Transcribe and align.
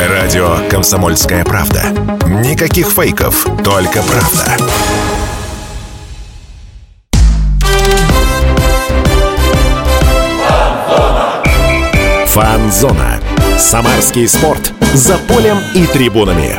Радио 0.00 0.56
«Комсомольская 0.68 1.44
правда». 1.44 1.84
Никаких 2.26 2.88
фейков, 2.88 3.46
только 3.62 4.02
правда. 4.02 4.56
Фанзона. 12.26 13.20
Самарский 13.56 14.26
спорт. 14.26 14.72
За 14.94 15.16
полем 15.16 15.58
и 15.74 15.86
трибунами. 15.86 16.56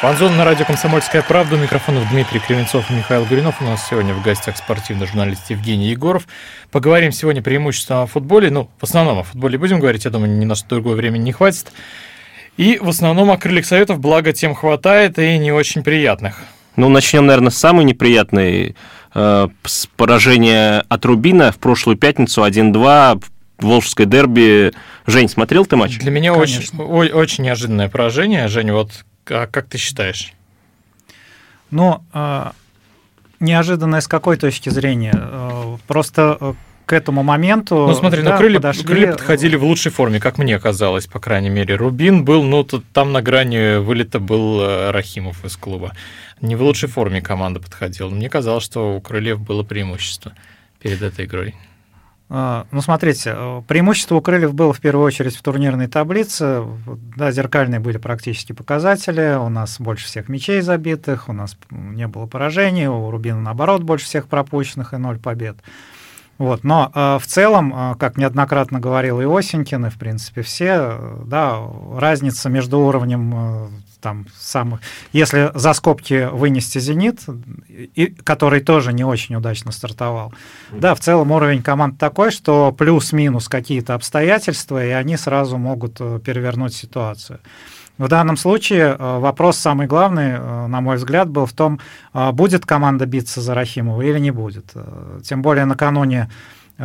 Фанзон 0.00 0.36
на 0.36 0.44
радио 0.44 0.64
«Комсомольская 0.64 1.22
правда». 1.22 1.56
У 1.56 1.58
микрофонов 1.58 2.08
Дмитрий 2.10 2.38
Кривенцов 2.38 2.88
и 2.88 2.94
Михаил 2.94 3.24
Гуринов. 3.24 3.60
У 3.60 3.64
нас 3.64 3.84
сегодня 3.84 4.14
в 4.14 4.22
гостях 4.22 4.56
спортивный 4.56 5.08
журналист 5.08 5.50
Евгений 5.50 5.88
Егоров. 5.88 6.28
Поговорим 6.70 7.10
сегодня 7.10 7.42
преимущественно 7.42 8.02
о 8.02 8.06
футболе. 8.06 8.48
Ну, 8.48 8.70
в 8.78 8.84
основном 8.84 9.18
о 9.18 9.22
футболе 9.24 9.58
будем 9.58 9.80
говорить. 9.80 10.04
Я 10.04 10.12
думаю, 10.12 10.30
ни 10.38 10.44
на 10.44 10.54
что 10.54 10.68
другое 10.68 10.94
времени 10.94 11.24
не 11.24 11.32
хватит. 11.32 11.72
И 12.56 12.78
в 12.80 12.88
основном 12.88 13.32
о 13.32 13.38
крыльях 13.38 13.66
советов, 13.66 13.98
благо 13.98 14.32
тем 14.32 14.54
хватает 14.54 15.18
и 15.18 15.36
не 15.36 15.50
очень 15.50 15.82
приятных. 15.82 16.44
Ну, 16.76 16.88
начнем, 16.88 17.26
наверное, 17.26 17.50
с 17.50 17.56
самой 17.56 17.84
неприятной. 17.84 18.76
Э, 19.16 19.48
с 19.64 19.86
поражения 19.96 20.84
от 20.88 21.04
Рубина 21.06 21.50
в 21.50 21.58
прошлую 21.58 21.98
пятницу 21.98 22.44
1-2 22.44 23.20
Волжское 23.58 24.06
дерби. 24.06 24.72
Жень, 25.08 25.28
смотрел 25.28 25.66
ты 25.66 25.74
матч? 25.74 25.98
Для 25.98 26.12
меня 26.12 26.34
очень, 26.34 26.62
очень 26.78 27.42
неожиданное 27.42 27.88
поражение. 27.88 28.46
Жень, 28.46 28.70
вот 28.70 28.92
а 29.30 29.46
как 29.46 29.66
ты 29.66 29.78
считаешь? 29.78 30.32
Ну, 31.70 32.02
э, 32.12 32.50
неожиданное 33.40 34.00
с 34.00 34.08
какой 34.08 34.36
точки 34.36 34.68
зрения? 34.70 35.14
Э, 35.14 35.76
просто 35.86 36.56
к 36.88 36.94
этому 36.94 37.22
моменту. 37.22 37.86
Ну, 37.86 37.94
смотри, 37.94 38.22
да, 38.22 38.32
ну, 38.32 38.38
крылья, 38.38 38.56
подошли... 38.56 38.84
крылья 38.84 39.12
подходили 39.12 39.56
в 39.56 39.64
лучшей 39.64 39.92
форме, 39.92 40.20
как 40.20 40.38
мне 40.38 40.58
казалось, 40.58 41.06
по 41.06 41.20
крайней 41.20 41.50
мере. 41.50 41.74
Рубин 41.74 42.24
был, 42.24 42.42
ну, 42.42 42.64
тут, 42.64 42.82
там 42.94 43.12
на 43.12 43.20
грани 43.20 43.76
вылета 43.76 44.20
был 44.20 44.62
э, 44.62 44.90
Рахимов 44.90 45.44
из 45.44 45.56
клуба. 45.58 45.92
Не 46.40 46.56
в 46.56 46.62
лучшей 46.62 46.88
форме 46.88 47.20
команда 47.20 47.60
подходила. 47.60 48.08
Мне 48.08 48.30
казалось, 48.30 48.64
что 48.64 48.96
у 48.96 49.00
крыльев 49.02 49.38
было 49.38 49.62
преимущество 49.64 50.32
перед 50.80 51.02
этой 51.02 51.26
игрой. 51.26 51.54
А, 52.30 52.66
ну, 52.72 52.82
смотрите, 52.82 53.32
э, 53.34 53.62
преимущество 53.66 54.16
у 54.16 54.20
крыльев 54.20 54.52
было 54.54 54.72
в 54.72 54.80
первую 54.80 55.06
очередь 55.06 55.34
в 55.34 55.42
турнирной 55.42 55.86
таблице. 55.86 56.62
Да, 57.16 57.30
зеркальные 57.30 57.80
были 57.80 57.96
практически 57.96 58.52
показатели. 58.52 59.36
У 59.38 59.48
нас 59.48 59.80
больше 59.80 60.06
всех 60.06 60.28
мячей 60.28 60.60
забитых, 60.60 61.28
у 61.28 61.32
нас 61.32 61.56
не 61.70 62.06
было 62.06 62.26
поражений, 62.26 62.86
у 62.86 63.10
Рубина, 63.10 63.40
наоборот, 63.40 63.82
больше 63.82 64.04
всех 64.04 64.26
пропущенных 64.26 64.92
и 64.92 64.98
ноль 64.98 65.18
побед. 65.18 65.56
Вот, 66.38 66.62
но 66.62 66.92
э, 66.94 67.18
в 67.18 67.26
целом, 67.26 67.74
э, 67.74 67.94
как 67.98 68.16
неоднократно 68.16 68.78
говорил 68.78 69.20
и 69.20 69.24
Осенькин, 69.24 69.86
и 69.86 69.90
в 69.90 69.98
принципе 69.98 70.42
все, 70.42 70.96
э, 70.98 71.22
да, 71.26 71.58
разница 71.96 72.48
между 72.48 72.78
уровнем 72.78 73.34
э, 73.34 73.66
там 74.00 74.26
самых, 74.38 74.80
если 75.12 75.50
за 75.54 75.72
скобки 75.72 76.28
вынести 76.30 76.78
Зенит, 76.78 77.20
и, 77.68 78.06
который 78.06 78.60
тоже 78.60 78.92
не 78.92 79.04
очень 79.04 79.34
удачно 79.34 79.72
стартовал, 79.72 80.32
да, 80.70 80.94
в 80.94 81.00
целом 81.00 81.30
уровень 81.32 81.62
команд 81.62 81.98
такой, 81.98 82.30
что 82.30 82.72
плюс-минус 82.72 83.48
какие-то 83.48 83.94
обстоятельства, 83.94 84.84
и 84.84 84.90
они 84.90 85.16
сразу 85.16 85.58
могут 85.58 85.96
э, 86.00 86.20
перевернуть 86.24 86.74
ситуацию. 86.74 87.40
В 87.96 88.08
данном 88.08 88.36
случае 88.36 88.96
э, 88.98 89.18
вопрос 89.18 89.58
самый 89.58 89.86
главный, 89.86 90.32
э, 90.32 90.66
на 90.66 90.80
мой 90.80 90.96
взгляд, 90.96 91.28
был 91.28 91.46
в 91.46 91.52
том, 91.52 91.80
будет 92.12 92.64
команда 92.66 93.06
биться 93.06 93.40
за 93.40 93.54
Рахимова 93.54 94.02
или 94.02 94.18
не 94.18 94.30
будет. 94.30 94.72
Тем 95.24 95.42
более 95.42 95.64
накануне 95.64 96.30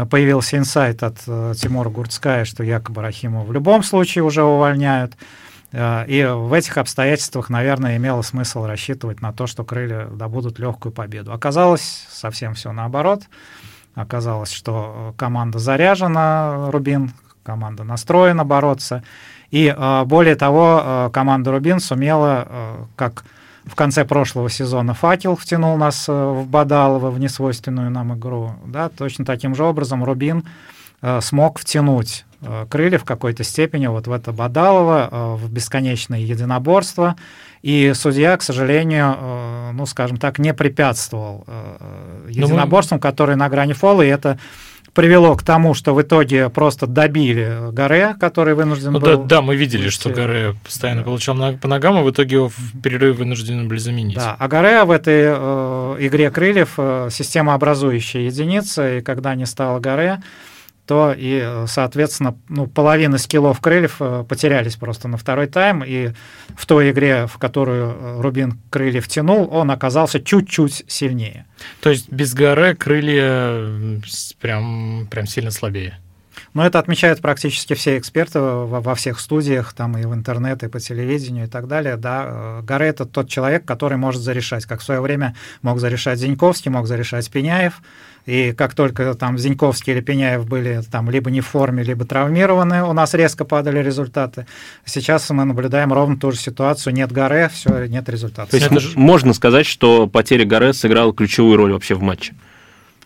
появился 0.10 0.58
инсайт 0.58 1.04
от 1.04 1.20
Тимура 1.20 1.90
Гурцкая, 1.90 2.46
что 2.46 2.64
якобы 2.64 3.02
Рахимова 3.02 3.46
в 3.46 3.52
любом 3.52 3.84
случае 3.84 4.24
уже 4.24 4.44
увольняют. 4.44 5.14
И 5.74 6.32
в 6.32 6.54
этих 6.54 6.78
обстоятельствах, 6.78 7.50
наверное, 7.50 7.98
имело 7.98 8.22
смысл 8.22 8.66
рассчитывать 8.66 9.22
на 9.22 9.34
то, 9.34 9.48
что 9.48 9.64
крылья 9.64 10.06
добудут 10.06 10.60
легкую 10.60 10.92
победу. 10.92 11.34
Оказалось 11.34 12.06
совсем 12.12 12.54
все 12.54 12.72
наоборот. 12.72 13.24
Оказалось, 13.96 14.52
что 14.52 15.14
команда 15.18 15.60
заряжена, 15.60 16.70
Рубин, 16.72 17.12
команда 17.44 17.84
настроена 17.84 18.44
бороться. 18.44 19.04
И 19.52 19.68
э, 19.76 20.04
более 20.06 20.36
того, 20.36 20.82
э, 20.84 21.10
команда 21.14 21.52
Рубин 21.52 21.80
сумела, 21.80 22.48
э, 22.50 22.76
как 22.96 23.24
в 23.66 23.76
конце 23.76 24.04
прошлого 24.04 24.50
сезона 24.50 24.94
факел 24.94 25.36
втянул 25.36 25.78
нас 25.78 26.08
в 26.08 26.46
Бадалово, 26.48 27.12
в 27.12 27.20
несвойственную 27.20 27.92
нам 27.92 28.18
игру. 28.18 28.54
Да, 28.66 28.90
точно 28.90 29.26
таким 29.26 29.56
же 29.56 29.64
образом 29.64 30.04
Рубин 30.04 30.44
смог 31.22 31.60
втянуть 31.60 32.26
крылья 32.70 32.98
в 32.98 33.06
какой-то 33.06 33.44
степени 33.44 33.88
вот 33.88 34.08
в 34.08 34.12
это 34.12 34.32
Бадалово, 34.32 35.38
в 35.38 35.52
бесконечное 35.52 36.20
единоборство. 36.20 37.16
И 37.62 37.94
судья, 37.96 38.36
к 38.36 38.42
сожалению, 38.42 39.72
ну, 39.74 39.86
скажем 39.86 40.18
так, 40.18 40.38
не 40.40 40.54
препятствовал 40.54 41.46
ну, 41.48 42.30
единоборствам, 42.30 43.00
которые 43.00 43.38
на 43.38 43.48
грани 43.48 43.74
фола, 43.74 44.02
и 44.02 44.08
это 44.08 44.38
привело 44.94 45.36
к 45.36 45.44
тому, 45.44 45.74
что 45.74 45.94
в 45.94 46.02
итоге 46.02 46.50
просто 46.50 46.88
добили 46.88 47.72
Гаре, 47.72 48.16
который 48.20 48.54
вынужден 48.54 48.92
ну, 48.92 49.00
был... 49.00 49.18
Да, 49.18 49.24
да, 49.24 49.42
мы 49.42 49.56
видели, 49.56 49.90
что 49.90 50.10
Гаре 50.10 50.56
постоянно 50.64 51.02
да. 51.02 51.06
получал 51.06 51.36
по 51.58 51.68
ногам, 51.68 52.00
и 52.00 52.04
в 52.04 52.12
итоге 52.12 52.36
его 52.36 52.50
в 52.50 52.82
перерыве 52.82 53.14
вынуждены 53.14 53.64
были 53.64 53.80
заменить. 53.80 54.16
Да, 54.16 54.36
а 54.38 54.48
Гаре 54.48 54.84
в 54.84 54.92
этой 54.92 55.24
э, 55.26 55.98
игре 56.00 56.30
крыльев 56.30 56.74
э, 56.78 57.10
система 57.12 57.56
образующая 57.56 58.22
единица, 58.22 58.98
и 58.98 59.02
когда 59.02 59.34
не 59.36 59.46
стало 59.46 59.80
Гаре, 59.80 60.22
то 60.86 61.14
и, 61.16 61.64
соответственно, 61.68 62.38
ну, 62.50 62.68
половина 62.68 63.18
скиллов 63.18 63.62
крыльев 63.62 63.98
э, 64.00 64.26
потерялись 64.28 64.76
просто 64.76 65.08
на 65.08 65.18
второй 65.18 65.48
тайм, 65.48 65.84
и 65.86 66.12
в 66.56 66.66
той 66.66 66.92
игре, 66.92 67.28
в 67.28 67.38
которую 67.38 67.92
э, 67.92 68.22
Рубин 68.22 68.60
крыльев 68.70 69.08
тянул, 69.08 69.48
он 69.52 69.72
оказался 69.72 70.22
чуть-чуть 70.22 70.84
сильнее. 70.88 71.46
То 71.82 71.90
есть 71.90 72.12
без 72.12 72.34
горы 72.34 72.76
крылья 72.76 74.02
прям, 74.42 75.08
прям 75.10 75.26
сильно 75.26 75.52
слабее? 75.52 76.00
Но 76.54 76.66
это 76.66 76.80
отмечают 76.80 77.22
практически 77.22 77.74
все 77.74 77.98
эксперты 77.98 78.40
во, 78.40 78.96
всех 78.96 79.20
студиях, 79.20 79.74
там 79.74 79.98
и 79.98 80.06
в 80.06 80.14
интернете, 80.14 80.68
и 80.68 80.70
по 80.70 80.80
телевидению 80.80 81.46
и 81.46 81.50
так 81.50 81.68
далее. 81.68 81.98
Да. 81.98 82.26
Э, 82.26 82.62
Гаре— 82.64 82.88
это 82.90 83.06
тот 83.06 83.30
человек, 83.30 83.66
который 83.66 83.98
может 83.98 84.22
зарешать, 84.22 84.66
как 84.66 84.82
в 84.82 84.84
свое 84.84 85.02
время 85.02 85.36
мог 85.62 85.80
зарешать 85.80 86.20
Зиньковский, 86.20 86.70
мог 86.70 86.88
зарешать 86.88 87.30
Пеняев, 87.32 87.82
и 88.26 88.54
как 88.54 88.74
только 88.74 89.14
там 89.16 89.38
Зиньковский 89.38 89.94
или 89.94 90.02
Пеняев 90.02 90.48
были 90.48 90.82
там 90.90 91.10
либо 91.10 91.30
не 91.30 91.42
в 91.42 91.48
форме, 91.48 91.84
либо 91.84 92.06
травмированы, 92.06 92.84
у 92.84 92.94
нас 92.94 93.14
резко 93.14 93.44
падали 93.44 93.80
результаты. 93.80 94.48
Сейчас 94.86 95.30
мы 95.30 95.44
наблюдаем 95.44 95.92
ровно 95.92 96.18
ту 96.18 96.32
же 96.32 96.38
ситуацию. 96.38 96.94
Нет 96.94 97.12
Гаре, 97.12 97.50
все, 97.50 97.86
нет 97.88 98.08
результата. 98.08 98.50
То 98.50 98.58
есть 98.58 98.72
же... 98.80 98.98
можно 98.98 99.34
сказать, 99.34 99.66
что 99.66 100.08
потеря 100.08 100.46
Гаре 100.46 100.74
сыграла 100.74 101.14
ключевую 101.14 101.58
роль 101.58 101.74
вообще 101.74 101.96
в 101.96 102.02
матче? 102.02 102.34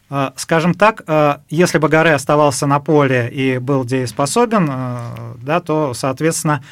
А, 0.09 0.33
скажем 0.37 0.73
так, 0.73 1.03
а, 1.07 1.41
если 1.49 1.79
бы 1.79 1.89
Гаре 1.89 2.13
оставался 2.13 2.65
на 2.67 2.79
поле 2.79 3.29
и 3.29 3.57
был 3.57 3.83
дееспособен, 3.83 4.67
а, 4.69 5.35
да, 5.41 5.59
то, 5.59 5.93
соответственно, 5.93 6.63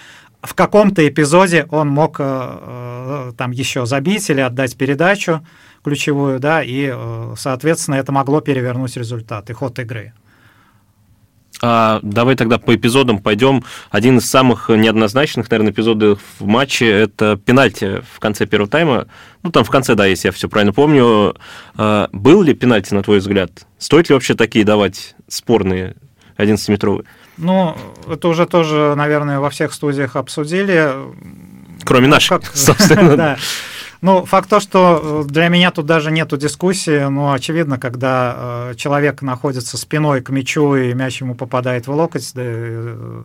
в 0.41 0.53
каком-то 0.53 1.06
эпизоде 1.07 1.66
он 1.72 1.88
мог 1.89 2.17
там 2.17 3.51
еще 3.51 3.88
забить 3.88 4.29
или 4.29 4.41
отдать 4.41 4.77
передачу, 4.77 5.44
ключевую, 5.85 6.40
да, 6.40 6.63
и, 6.63 6.91
э, 6.91 7.34
соответственно, 7.38 7.96
это 7.96 8.12
могло 8.12 8.41
перевернуть 8.41 8.97
результат 8.97 9.50
и 9.51 9.53
ход 9.53 9.78
игры. 9.78 10.13
А, 11.62 12.00
давай 12.01 12.35
тогда 12.35 12.57
по 12.57 12.75
эпизодам 12.75 13.19
пойдем. 13.19 13.63
Один 13.91 14.18
из 14.18 14.29
самых 14.29 14.69
неоднозначных, 14.69 15.50
наверное, 15.50 15.72
эпизодов 15.72 16.19
в 16.40 16.45
матче– 16.45 16.90
это 16.91 17.38
пенальти 17.38 18.01
в 18.13 18.19
конце 18.19 18.47
первого 18.47 18.69
тайма. 18.69 19.07
Ну, 19.44 19.51
там 19.51 19.63
в 19.63 19.69
конце, 19.69 19.94
да, 19.94 20.07
если 20.07 20.28
я 20.28 20.31
все 20.31 20.50
правильно 20.50 20.74
помню. 20.74 21.35
А, 21.75 22.09
был 22.12 22.41
ли 22.41 22.56
пенальти, 22.56 22.94
на 22.95 23.03
твой 23.03 23.19
взгляд? 23.19 23.51
Стоит 23.78 24.09
ли 24.09 24.16
вообще 24.16 24.34
такие 24.34 24.66
давать 24.66 25.16
спорные 25.28 25.95
11-метровые? 26.38 27.06
Ну, 27.38 27.77
это 28.12 28.27
уже 28.27 28.48
тоже, 28.48 28.95
наверное, 28.95 29.39
во 29.39 29.51
всех 29.51 29.71
студиях 29.71 30.15
обсудили. 30.15 30.94
Кроме 31.83 32.07
ну, 32.07 32.15
наших, 32.15 32.42
как... 32.42 32.56
собственно. 32.56 33.15
да. 33.18 33.38
Ну, 34.06 34.24
факт 34.24 34.48
то, 34.52 34.60
что 34.60 35.24
э, 35.25 35.28
для 35.28 35.48
меня 35.48 35.72
тут 35.72 35.88
даже 35.88 36.12
нету 36.12 36.38
дискуссии, 36.38 37.10
но 37.10 37.34
очевидно, 37.34 37.80
когда 37.80 38.36
э, 38.69 38.74
человек 38.75 39.24
находится 39.24 39.80
спиной 39.80 40.22
к 40.22 40.30
мячу 40.30 40.75
и 40.75 40.94
мяч 40.94 41.22
ему 41.22 41.34
попадает 41.34 41.88
в 41.88 41.92
локоть, 41.92 42.31
э, 42.36 43.24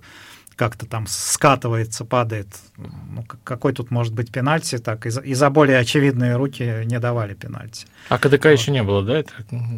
как-то 0.61 0.85
там 0.85 1.07
скатывается, 1.09 2.05
падает. 2.05 2.49
Ну, 2.77 3.25
какой 3.45 3.73
тут 3.73 3.91
может 3.91 4.13
быть 4.13 4.31
пенальти? 4.31 4.77
Так, 4.77 5.07
и 5.07 5.09
за, 5.09 5.23
и 5.23 5.33
за 5.33 5.49
более 5.49 5.79
очевидные 5.79 6.37
руки 6.37 6.83
не 6.85 7.01
давали 7.01 7.33
пенальти. 7.33 7.87
А 8.11 8.19
КДК 8.19 8.45
вот. 8.45 8.51
еще 8.51 8.71
не 8.71 8.83
было, 8.83 9.03
да? 9.03 9.21
Это, 9.21 9.35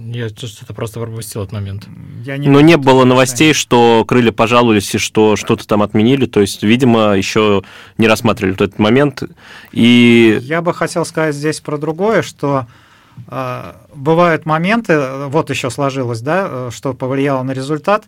я 0.07 0.29
что-то 0.29 0.75
просто 0.75 0.99
пропустил 0.99 1.43
этот 1.43 1.53
момент. 1.53 1.87
Я 2.25 2.37
не 2.37 2.49
Но 2.49 2.61
не 2.61 2.77
было 2.77 3.05
новостей, 3.05 3.53
что 3.53 4.05
крылья 4.05 4.33
пожаловались 4.33 4.93
и 4.97 4.99
что 4.99 5.37
что-то 5.37 5.69
там 5.69 5.83
отменили. 5.83 6.27
То 6.27 6.41
есть, 6.41 6.65
видимо, 6.65 7.13
еще 7.13 7.63
не 7.97 8.09
рассматривали 8.09 8.55
этот 8.55 8.81
момент. 8.81 9.23
И... 9.71 10.41
Я 10.43 10.63
бы 10.63 10.75
хотел 10.75 11.05
сказать 11.05 11.37
здесь 11.37 11.61
про 11.61 11.79
другое, 11.79 12.23
что 12.23 12.67
бывают 13.27 14.47
моменты, 14.47 15.01
вот 15.29 15.51
еще 15.51 15.71
сложилось, 15.71 16.21
да, 16.21 16.71
что 16.71 16.93
повлияло 16.93 17.43
на 17.43 17.53
результат. 17.53 18.05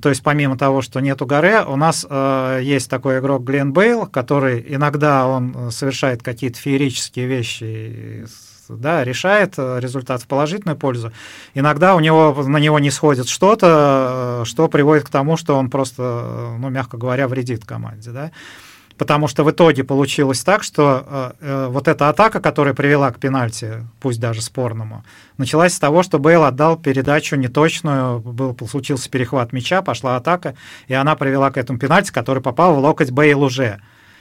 То 0.00 0.08
есть 0.08 0.22
помимо 0.22 0.56
того, 0.56 0.80
что 0.80 1.00
нету 1.00 1.26
горы, 1.26 1.62
у 1.66 1.76
нас 1.76 2.06
э, 2.08 2.60
есть 2.62 2.88
такой 2.88 3.18
игрок 3.18 3.44
Глен 3.44 3.74
Бейл, 3.74 4.06
который 4.06 4.64
иногда 4.66 5.26
он 5.26 5.70
совершает 5.70 6.22
какие-то 6.22 6.58
феерические 6.58 7.26
вещи, 7.26 8.26
да, 8.70 9.04
решает 9.04 9.58
результат 9.58 10.22
в 10.22 10.26
положительную 10.26 10.78
пользу. 10.78 11.12
Иногда 11.52 11.94
у 11.94 12.00
него, 12.00 12.34
на 12.46 12.56
него 12.56 12.78
не 12.78 12.90
сходит 12.90 13.28
что-то, 13.28 14.44
что 14.46 14.68
приводит 14.68 15.04
к 15.04 15.10
тому, 15.10 15.36
что 15.36 15.58
он 15.58 15.68
просто, 15.68 16.56
ну, 16.58 16.70
мягко 16.70 16.96
говоря, 16.96 17.28
вредит 17.28 17.66
команде. 17.66 18.12
Да 18.12 18.30
потому 18.98 19.28
что 19.28 19.44
в 19.44 19.50
итоге 19.50 19.84
получилось 19.84 20.42
так, 20.42 20.62
что 20.62 21.04
э, 21.06 21.32
э, 21.40 21.66
вот 21.68 21.88
эта 21.88 22.08
атака, 22.08 22.40
которая 22.40 22.74
привела 22.74 23.10
к 23.10 23.18
пенальти, 23.18 23.86
пусть 24.00 24.20
даже 24.20 24.42
спорному, 24.42 25.04
началась 25.38 25.74
с 25.74 25.78
того, 25.78 26.02
что 26.02 26.18
Бейл 26.18 26.44
отдал 26.44 26.76
передачу 26.76 27.36
неточную, 27.36 28.20
был, 28.20 28.56
случился 28.68 29.10
перехват 29.10 29.52
мяча, 29.52 29.82
пошла 29.82 30.16
атака, 30.16 30.54
и 30.88 30.94
она 30.94 31.16
привела 31.16 31.50
к 31.50 31.56
этому 31.56 31.78
пенальти, 31.78 32.12
который 32.12 32.42
попал 32.42 32.74
в 32.74 32.78
локоть 32.78 33.10
Бейл 33.10 33.42
уже. 33.42 33.80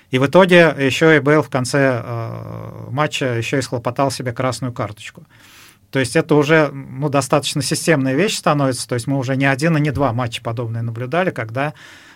И 0.09 0.19
в 0.19 0.25
итоге 0.25 0.75
еще 0.77 1.15
и 1.15 1.19
Бейл 1.19 1.41
в 1.41 1.49
конце 1.49 2.01
э, 2.03 2.87
матча 2.91 3.37
еще 3.37 3.59
и 3.59 3.61
схлопотал 3.61 4.11
себе 4.11 4.33
красную 4.33 4.73
карточку. 4.73 5.25
То 5.91 5.99
есть 5.99 6.15
это 6.15 6.35
уже 6.35 6.69
ну, 6.71 7.09
достаточно 7.09 7.61
системная 7.61 8.15
вещь 8.15 8.37
становится. 8.37 8.87
То 8.87 8.95
есть 8.95 9.07
мы 9.07 9.17
уже 9.17 9.35
не 9.35 9.45
один 9.45 9.77
и 9.77 9.81
не 9.81 9.91
два 9.91 10.13
матча 10.13 10.41
подобные 10.41 10.81
наблюдали, 10.81 11.31
когда 11.31 11.73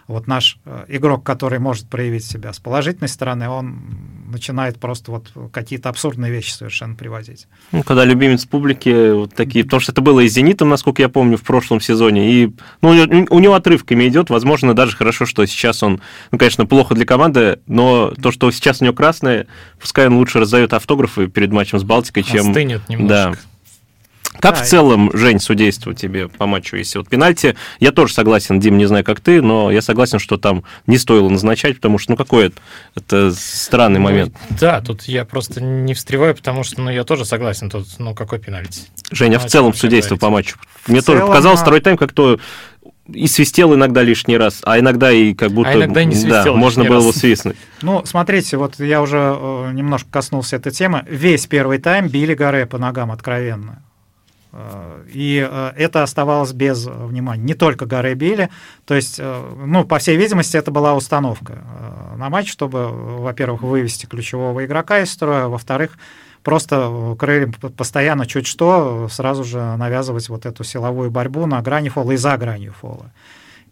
вот 0.07 0.28
наш 0.28 0.60
э, 0.66 0.86
игрок, 0.88 1.24
который 1.24 1.60
может 1.60 1.88
проявить 1.88 2.25
себя 2.25 2.54
с 2.54 2.60
положительной 2.60 3.10
стороны, 3.10 3.50
он 3.50 3.80
начинает 4.31 4.80
просто 4.80 5.12
вот 5.12 5.31
какие-то 5.52 5.90
абсурдные 5.90 6.31
вещи 6.31 6.52
совершенно 6.52 6.96
привозить. 6.96 7.48
Ну, 7.72 7.81
когда 7.81 8.06
любимец 8.06 8.46
публики 8.46 9.12
вот 9.12 9.34
такие, 9.34 9.63
потому 9.63 9.80
что 9.80 9.92
это 9.92 10.02
было 10.02 10.19
и 10.19 10.30
с 10.30 10.34
«Зенитом», 10.34 10.69
насколько 10.69 11.02
я 11.02 11.10
помню, 11.10 11.38
в 11.38 11.44
прошлом 11.44 11.81
сезоне, 11.81 12.31
и 12.31 12.54
ну, 12.81 12.90
у 13.30 13.40
него 13.40 13.56
отрывками 13.56 14.07
идет, 14.07 14.30
возможно, 14.30 14.75
даже 14.75 14.96
хорошо, 14.96 15.25
что 15.25 15.46
сейчас 15.46 15.81
он, 15.81 16.02
ну, 16.31 16.38
конечно, 16.38 16.66
плохо 16.66 16.94
для 16.94 17.06
команды, 17.06 17.60
но 17.66 18.12
то, 18.12 18.31
что 18.31 18.52
сейчас 18.52 18.81
у 18.81 18.86
него 18.86 18.94
красное, 18.94 19.48
пускай 19.80 20.07
он 20.07 20.18
лучше 20.18 20.40
раздает 20.40 20.74
автографы 20.74 21.28
перед 21.28 21.52
матчем 21.52 21.80
с 21.80 21.84
Балтикой, 21.84 22.24
чем... 22.24 22.50
Остынет 22.50 22.88
немножко. 22.90 23.07
Да. 23.07 23.34
Как 24.39 24.55
да. 24.55 24.63
в 24.63 24.67
целом, 24.67 25.11
Жень, 25.13 25.39
судейство 25.39 25.93
тебе 25.93 26.27
по 26.27 26.45
матчу, 26.45 26.75
если 26.75 26.97
вот 26.97 27.07
пенальти? 27.07 27.55
Я 27.79 27.91
тоже 27.91 28.13
согласен, 28.13 28.59
Дим, 28.59 28.77
не 28.77 28.85
знаю, 28.85 29.03
как 29.03 29.19
ты, 29.19 29.41
но 29.41 29.71
я 29.71 29.81
согласен, 29.81 30.19
что 30.19 30.37
там 30.37 30.63
не 30.87 30.97
стоило 30.97 31.29
назначать, 31.29 31.77
потому 31.77 31.97
что, 31.97 32.11
ну, 32.11 32.17
какой 32.17 32.47
это, 32.47 32.61
это 32.95 33.31
странный 33.35 33.99
ну, 33.99 34.05
момент. 34.05 34.35
Да, 34.59 34.81
тут 34.81 35.03
я 35.03 35.25
просто 35.25 35.61
не 35.61 35.93
встреваю, 35.93 36.35
потому 36.35 36.63
что, 36.63 36.81
ну, 36.81 36.89
я 36.89 37.03
тоже 37.03 37.25
согласен, 37.25 37.69
тут, 37.69 37.87
ну, 37.99 38.13
какой 38.13 38.39
пенальти? 38.39 38.81
Женя, 39.11 39.37
а 39.37 39.39
в 39.39 39.45
целом 39.45 39.73
судейство 39.73 40.15
по 40.15 40.29
матчу? 40.29 40.57
Мне 40.87 41.01
в 41.01 41.05
тоже 41.05 41.19
целом, 41.19 41.31
показалось, 41.31 41.59
второй 41.61 41.81
тайм 41.81 41.97
как-то 41.97 42.39
и 43.07 43.27
свистел 43.27 43.73
иногда 43.75 44.01
лишний 44.01 44.37
раз, 44.37 44.61
а 44.63 44.79
иногда 44.79 45.11
и 45.11 45.33
как 45.33 45.51
будто... 45.51 45.69
А 45.69 45.75
иногда 45.75 46.03
не 46.03 46.15
свистел 46.15 46.53
Да, 46.55 46.59
можно 46.59 46.85
было 46.85 47.07
раз. 47.07 47.17
свистнуть. 47.17 47.55
Ну, 47.81 48.03
смотрите, 48.03 48.57
вот 48.57 48.79
я 48.79 49.01
уже 49.01 49.17
э, 49.17 49.71
немножко 49.73 50.09
коснулся 50.09 50.55
этой 50.55 50.71
темы. 50.71 51.03
Весь 51.07 51.45
первый 51.45 51.77
тайм 51.77 52.07
били 52.07 52.33
Гаре 52.33 52.65
по 52.65 52.79
ногам 52.79 53.11
откровенно. 53.11 53.83
И 55.13 55.48
э, 55.50 55.72
это 55.75 56.04
оставалось 56.04 56.54
без 56.54 56.86
внимания. 56.86 57.44
Не 57.44 57.54
только 57.54 57.86
Гарри 57.86 58.13
Билли. 58.13 58.50
То 58.86 58.96
есть, 58.96 59.19
э, 59.19 59.56
ну, 59.66 59.84
по 59.84 60.00
всей 60.00 60.18
видимости, 60.18 60.57
это 60.57 60.72
была 60.72 60.96
установка 60.96 61.54
э, 61.54 62.16
на 62.18 62.30
матч, 62.30 62.52
чтобы, 62.52 62.88
во-первых, 62.90 63.62
вывести 63.62 64.06
ключевого 64.06 64.66
игрока 64.66 65.00
из 65.00 65.12
строя, 65.12 65.48
во-вторых, 65.48 65.98
просто 66.44 67.16
крыльям 67.19 67.54
постоянно 67.54 68.25
чуть 68.25 68.48
что 68.48 69.07
сразу 69.10 69.44
же 69.44 69.75
навязывать 69.78 70.30
вот 70.30 70.46
эту 70.46 70.63
силовую 70.63 71.12
борьбу 71.12 71.46
на 71.46 71.62
грани 71.62 71.90
фола 71.90 72.12
и 72.12 72.18
за 72.18 72.38
гранью 72.38 72.74
фола. 72.74 73.12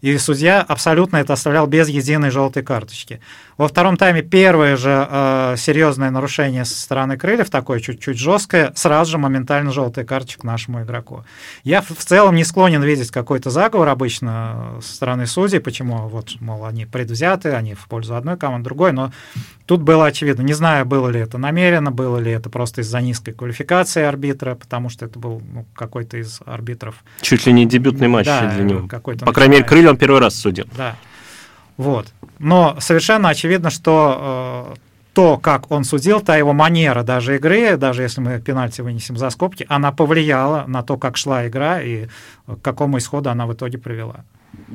И 0.04 0.18
судья 0.18 0.60
абсолютно 0.60 1.16
это 1.16 1.32
оставлял 1.32 1.66
без 1.66 1.88
единой 1.88 2.28
желтой 2.28 2.62
карточки. 2.62 3.20
Во 3.56 3.68
втором 3.68 3.96
тайме 3.96 4.20
первое 4.20 4.76
же 4.76 5.08
э, 5.10 5.54
серьезное 5.56 6.10
нарушение 6.10 6.66
со 6.66 6.78
стороны 6.78 7.16
крыльев, 7.16 7.48
такое 7.48 7.80
чуть-чуть 7.80 8.18
жесткое, 8.18 8.70
сразу 8.74 9.12
же 9.12 9.16
моментально 9.16 9.72
желтая 9.72 10.04
карточка 10.04 10.46
нашему 10.46 10.82
игроку. 10.82 11.24
Я 11.62 11.80
в 11.80 12.04
целом 12.04 12.34
не 12.34 12.44
склонен 12.44 12.82
видеть 12.82 13.10
какой-то 13.10 13.48
заговор 13.48 13.88
обычно 13.88 14.74
со 14.82 14.94
стороны 14.94 15.26
судей, 15.26 15.60
почему 15.60 16.06
вот, 16.08 16.38
мол, 16.38 16.66
они 16.66 16.84
предвзяты, 16.84 17.52
они 17.52 17.72
в 17.72 17.86
пользу 17.88 18.14
одной 18.14 18.36
команды, 18.36 18.64
другой, 18.64 18.92
но 18.92 19.10
тут 19.64 19.80
было 19.80 20.04
очевидно. 20.04 20.42
Не 20.42 20.52
знаю, 20.52 20.84
было 20.84 21.08
ли 21.08 21.18
это 21.18 21.38
намеренно, 21.38 21.90
было 21.90 22.18
ли 22.18 22.30
это 22.30 22.50
просто 22.50 22.82
из-за 22.82 23.00
низкой 23.00 23.32
квалификации 23.32 24.02
арбитра, 24.02 24.54
потому 24.54 24.90
что 24.90 25.06
это 25.06 25.18
был 25.18 25.40
ну, 25.50 25.64
какой-то 25.74 26.18
из 26.18 26.40
арбитров. 26.44 26.96
Чуть 27.22 27.46
ли 27.46 27.54
не 27.54 27.64
дебютный 27.64 28.08
матч 28.08 28.26
да, 28.26 28.52
для 28.54 28.64
него. 28.64 28.86
По 28.86 29.32
крайней 29.32 29.54
мере, 29.54 29.64
крылья 29.64 29.93
он 29.94 29.98
первый 29.98 30.20
раз 30.20 30.34
судил. 30.34 30.66
Да. 30.76 30.96
Вот. 31.76 32.06
Но 32.38 32.76
совершенно 32.80 33.28
очевидно, 33.28 33.70
что 33.70 34.74
э, 34.74 34.78
то, 35.14 35.38
как 35.38 35.70
он 35.70 35.84
судил, 35.84 36.20
та 36.20 36.36
его 36.36 36.52
манера 36.52 37.02
даже 37.02 37.36
игры, 37.36 37.76
даже 37.76 38.02
если 38.02 38.20
мы 38.20 38.40
пенальти 38.40 38.80
вынесем 38.82 39.16
за 39.16 39.30
скобки, 39.30 39.66
она 39.68 39.92
повлияла 39.92 40.64
на 40.66 40.82
то, 40.82 40.96
как 40.96 41.16
шла 41.16 41.46
игра 41.46 41.80
и 41.80 42.06
к 42.46 42.60
какому 42.62 42.98
исходу 42.98 43.30
она 43.30 43.46
в 43.46 43.52
итоге 43.52 43.78
привела. 43.78 44.24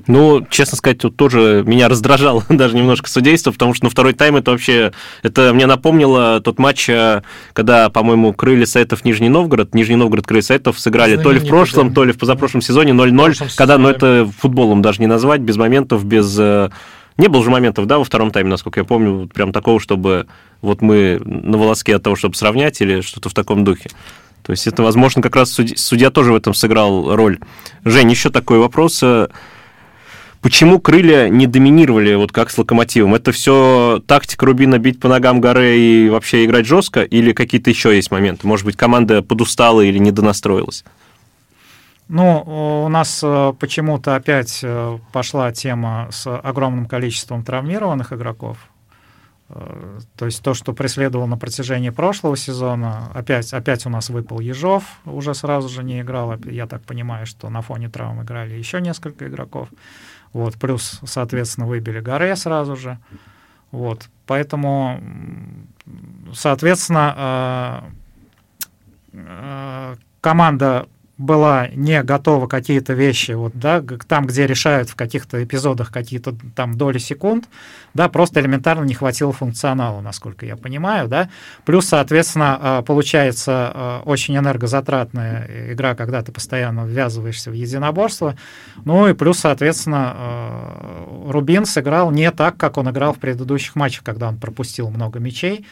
Ну, 0.08 0.46
честно 0.50 0.78
сказать, 0.78 1.00
тут 1.00 1.18
тоже 1.18 1.64
меня 1.66 1.88
раздражало 1.88 2.44
даже 2.50 2.76
немножко 2.76 3.10
судейство, 3.10 3.52
потому 3.52 3.74
что 3.74 3.86
на 3.86 3.90
второй 3.90 4.14
тайм 4.14 4.36
это 4.36 4.52
вообще... 4.52 4.92
Это 5.24 5.54
мне 5.54 5.66
напомнило 5.66 6.42
тот 6.42 6.60
матч, 6.60 6.90
э, 6.90 7.22
когда, 7.54 7.90
по-моему, 7.90 8.34
Крылья 8.34 8.66
Сайтов 8.66 9.06
Нижний 9.06 9.30
Новгород, 9.30 9.76
Нижний 9.76 9.96
Новгород 9.96 10.26
Крылья 10.26 10.44
Сайтов 10.44 10.80
сыграли 10.80 11.18
то 11.18 11.32
ли 11.32 11.40
в 11.40 11.48
прошлом, 11.48 11.90
да. 11.90 11.96
то 11.96 12.04
ли 12.06 12.14
в 12.14 12.18
позапрошлом 12.18 12.62
сезоне 12.62 12.92
0-0, 12.94 13.56
когда, 13.56 13.78
ну, 13.78 13.90
это 13.90 14.30
футболом 14.40 14.82
даже 14.82 15.00
не 15.00 15.08
назвать, 15.08 15.42
без 15.42 15.58
моментов, 15.58 16.06
без... 16.06 16.36
Э, 16.40 16.70
не 17.18 17.28
было 17.28 17.44
же 17.44 17.50
моментов, 17.50 17.86
да, 17.86 17.98
во 17.98 18.06
втором 18.06 18.32
тайме, 18.32 18.50
насколько 18.50 18.80
я 18.80 18.86
помню, 18.86 19.28
прям 19.28 19.52
такого, 19.52 19.80
чтобы 19.80 20.28
вот 20.62 20.82
мы 20.82 21.20
на 21.24 21.58
волоске 21.58 21.96
от 21.96 22.04
того, 22.04 22.16
чтобы 22.16 22.36
сравнять 22.36 22.80
или 22.82 23.02
что-то 23.02 23.30
в 23.30 23.34
таком 23.34 23.64
духе. 23.64 23.90
То 24.44 24.52
есть 24.52 24.68
это, 24.68 24.82
возможно, 24.84 25.22
как 25.22 25.36
раз 25.36 25.52
судья, 25.52 25.76
судья 25.78 26.10
тоже 26.10 26.32
в 26.32 26.36
этом 26.36 26.54
сыграл 26.54 27.16
роль. 27.16 27.40
Жень, 27.84 28.10
еще 28.10 28.30
такой 28.30 28.60
вопрос. 28.60 29.04
Почему 30.42 30.80
крылья 30.80 31.28
не 31.28 31.48
доминировали, 31.48 32.16
вот 32.16 32.32
как 32.32 32.50
с 32.50 32.58
локомотивом? 32.58 33.14
Это 33.14 33.34
все 33.34 34.02
тактика 34.08 34.46
Рубина 34.46 34.78
бить 34.78 35.00
по 35.00 35.10
ногам 35.10 35.42
горы 35.42 35.78
и 35.78 36.10
вообще 36.10 36.46
играть 36.46 36.66
жестко, 36.66 37.04
или 37.04 37.34
какие-то 37.34 37.70
еще 37.70 37.94
есть 37.94 38.10
моменты? 38.10 38.48
Может 38.48 38.66
быть, 38.66 38.78
команда 38.78 39.22
подустала 39.22 39.82
или 39.82 39.98
недонастроилась? 39.98 40.86
Ну, 42.08 42.86
у 42.86 42.90
нас 42.90 43.22
э, 43.22 43.54
почему-то 43.60 44.16
опять 44.16 44.62
э, 44.64 44.98
пошла 45.12 45.52
тема 45.52 46.08
с 46.10 46.28
огромным 46.40 46.88
количеством 46.88 47.44
травмированных 47.44 48.14
игроков. 48.14 48.58
Э, 49.50 50.00
то 50.16 50.26
есть 50.26 50.42
то, 50.42 50.56
что 50.56 50.74
преследовал 50.74 51.28
на 51.28 51.38
протяжении 51.38 51.92
прошлого 51.92 52.36
сезона, 52.36 53.12
опять, 53.14 53.54
опять 53.54 53.86
у 53.86 53.90
нас 53.90 54.10
выпал 54.10 54.40
Ежов, 54.40 54.86
уже 55.06 55.36
сразу 55.36 55.70
же 55.70 55.84
не 55.84 56.02
играл. 56.02 56.36
Я 56.46 56.66
так 56.66 56.82
понимаю, 56.82 57.28
что 57.28 57.48
на 57.50 57.62
фоне 57.62 57.90
травм 57.90 58.24
играли 58.24 58.56
еще 58.56 58.82
несколько 58.82 59.28
игроков. 59.28 59.70
Вот, 60.34 60.56
плюс, 60.58 61.00
соответственно, 61.06 61.68
выбили 61.68 62.00
Горе 62.00 62.36
сразу 62.36 62.76
же. 62.76 62.98
Вот, 63.72 64.10
поэтому, 64.26 65.02
соответственно, 66.34 67.84
э, 69.14 69.20
э, 69.28 69.96
команда 70.22 70.88
была 71.20 71.68
не 71.68 72.02
готова 72.02 72.48
какие-то 72.48 72.94
вещи, 72.94 73.34
вот, 73.34 73.52
да, 73.54 73.84
там, 74.08 74.26
где 74.26 74.48
решают 74.48 74.90
в 74.90 74.96
каких-то 74.96 75.44
эпизодах 75.44 75.92
какие-то 75.92 76.34
там 76.56 76.78
доли 76.78 76.98
секунд, 76.98 77.50
да, 77.94 78.08
просто 78.08 78.40
элементарно 78.40 78.86
не 78.86 78.94
хватило 78.94 79.34
функционала, 79.34 80.00
насколько 80.00 80.46
я 80.46 80.56
понимаю, 80.56 81.10
да, 81.10 81.30
плюс, 81.66 81.88
соответственно, 81.88 82.58
а, 82.62 82.82
получается 82.84 83.52
а, 83.52 84.02
очень 84.06 84.38
энергозатратная 84.38 85.74
игра, 85.74 85.94
когда 85.94 86.22
ты 86.22 86.32
постоянно 86.32 86.86
ввязываешься 86.86 87.52
в 87.52 87.54
единоборство, 87.54 88.38
ну 88.86 89.06
и 89.10 89.14
плюс, 89.14 89.40
соответственно, 89.40 90.14
а, 90.16 91.30
Рубин 91.30 91.66
сыграл 91.66 92.12
не 92.12 92.32
так, 92.32 92.56
как 92.56 92.78
он 92.78 92.90
играл 92.92 93.14
в 93.14 93.20
предыдущих 93.20 93.76
матчах, 93.76 94.06
когда 94.06 94.30
он 94.30 94.38
пропустил 94.38 94.90
много 94.90 95.20
мячей, 95.20 95.66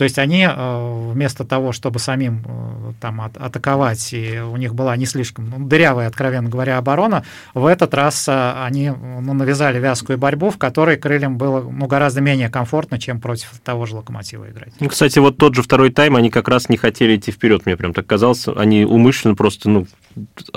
то 0.00 0.04
есть 0.04 0.18
они 0.18 0.48
э, 0.50 1.10
вместо 1.12 1.44
того, 1.44 1.72
чтобы 1.72 1.98
самим 1.98 2.42
э, 2.46 2.92
там 3.02 3.20
атаковать, 3.20 4.14
и 4.14 4.40
у 4.40 4.56
них 4.56 4.74
была 4.74 4.96
не 4.96 5.04
слишком 5.04 5.50
ну, 5.50 5.66
дырявая, 5.66 6.08
откровенно 6.08 6.48
говоря, 6.48 6.78
оборона, 6.78 7.22
в 7.52 7.66
этот 7.66 7.92
раз 7.92 8.26
э, 8.26 8.52
они 8.64 8.88
ну, 8.88 9.34
навязали 9.34 9.78
вязкую 9.78 10.16
борьбу, 10.16 10.48
в 10.48 10.56
которой 10.56 10.96
крыльям 10.96 11.36
было 11.36 11.60
ну, 11.60 11.86
гораздо 11.86 12.22
менее 12.22 12.48
комфортно, 12.48 12.98
чем 12.98 13.20
против 13.20 13.50
того 13.62 13.84
же 13.84 13.96
локомотива 13.96 14.48
играть. 14.48 14.72
Ну, 14.80 14.88
кстати, 14.88 15.18
вот 15.18 15.36
тот 15.36 15.54
же 15.54 15.62
второй 15.62 15.90
тайм, 15.90 16.16
они 16.16 16.30
как 16.30 16.48
раз 16.48 16.70
не 16.70 16.78
хотели 16.78 17.16
идти 17.16 17.30
вперед, 17.30 17.66
мне 17.66 17.76
прям 17.76 17.92
так 17.92 18.06
казалось, 18.06 18.48
они 18.48 18.86
умышленно 18.86 19.34
просто 19.34 19.68
ну, 19.68 19.86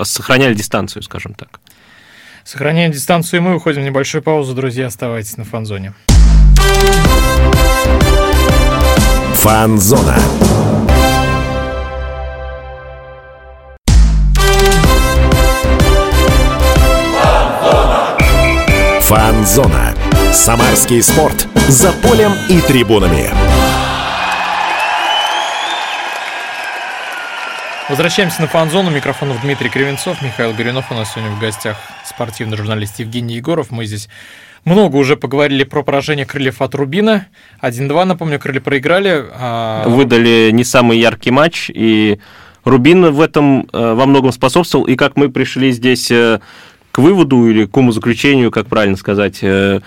сохраняли 0.00 0.54
дистанцию, 0.54 1.02
скажем 1.02 1.34
так. 1.34 1.60
Сохраняем 2.44 2.92
дистанцию, 2.92 3.40
и 3.40 3.42
мы 3.42 3.56
уходим 3.56 3.82
в 3.82 3.84
небольшую 3.84 4.22
паузу. 4.22 4.54
Друзья, 4.54 4.86
оставайтесь 4.86 5.36
на 5.36 5.44
фанзоне. 5.44 5.92
Фанзона. 9.44 10.16
Фанзона. 19.02 19.94
Самарский 20.32 21.02
спорт 21.02 21.46
за 21.68 21.92
полем 21.92 22.32
и 22.48 22.58
трибунами. 22.62 23.28
Возвращаемся 27.90 28.40
на 28.40 28.48
фан-зону. 28.48 28.88
Микрофонов 28.88 29.42
Дмитрий 29.42 29.68
Кривенцов, 29.68 30.22
Михаил 30.22 30.54
Горюнов. 30.54 30.90
У 30.90 30.94
нас 30.94 31.12
сегодня 31.12 31.30
в 31.30 31.38
гостях 31.38 31.76
спортивный 32.06 32.56
журналист 32.56 32.98
Евгений 32.98 33.34
Егоров. 33.34 33.70
Мы 33.70 33.84
здесь 33.84 34.08
много 34.64 34.96
уже 34.96 35.16
поговорили 35.16 35.64
про 35.64 35.82
поражение 35.82 36.26
крыльев 36.26 36.62
от 36.62 36.74
Рубина. 36.74 37.26
1-2, 37.62 38.04
напомню, 38.04 38.38
крылья 38.38 38.60
проиграли. 38.60 39.24
А... 39.32 39.88
Выдали 39.88 40.50
не 40.52 40.64
самый 40.64 40.98
яркий 40.98 41.30
матч, 41.30 41.70
и 41.72 42.18
Рубин 42.64 43.10
в 43.12 43.20
этом 43.20 43.68
э, 43.72 43.94
во 43.94 44.06
многом 44.06 44.32
способствовал. 44.32 44.86
И 44.86 44.96
как 44.96 45.16
мы 45.16 45.28
пришли 45.28 45.70
здесь 45.72 46.10
э, 46.10 46.40
к 46.92 46.98
выводу 46.98 47.48
или 47.48 47.66
к 47.66 47.76
умозаключению, 47.76 48.50
как 48.50 48.66
правильно 48.66 48.96
сказать, 48.96 49.40
э, 49.42 49.80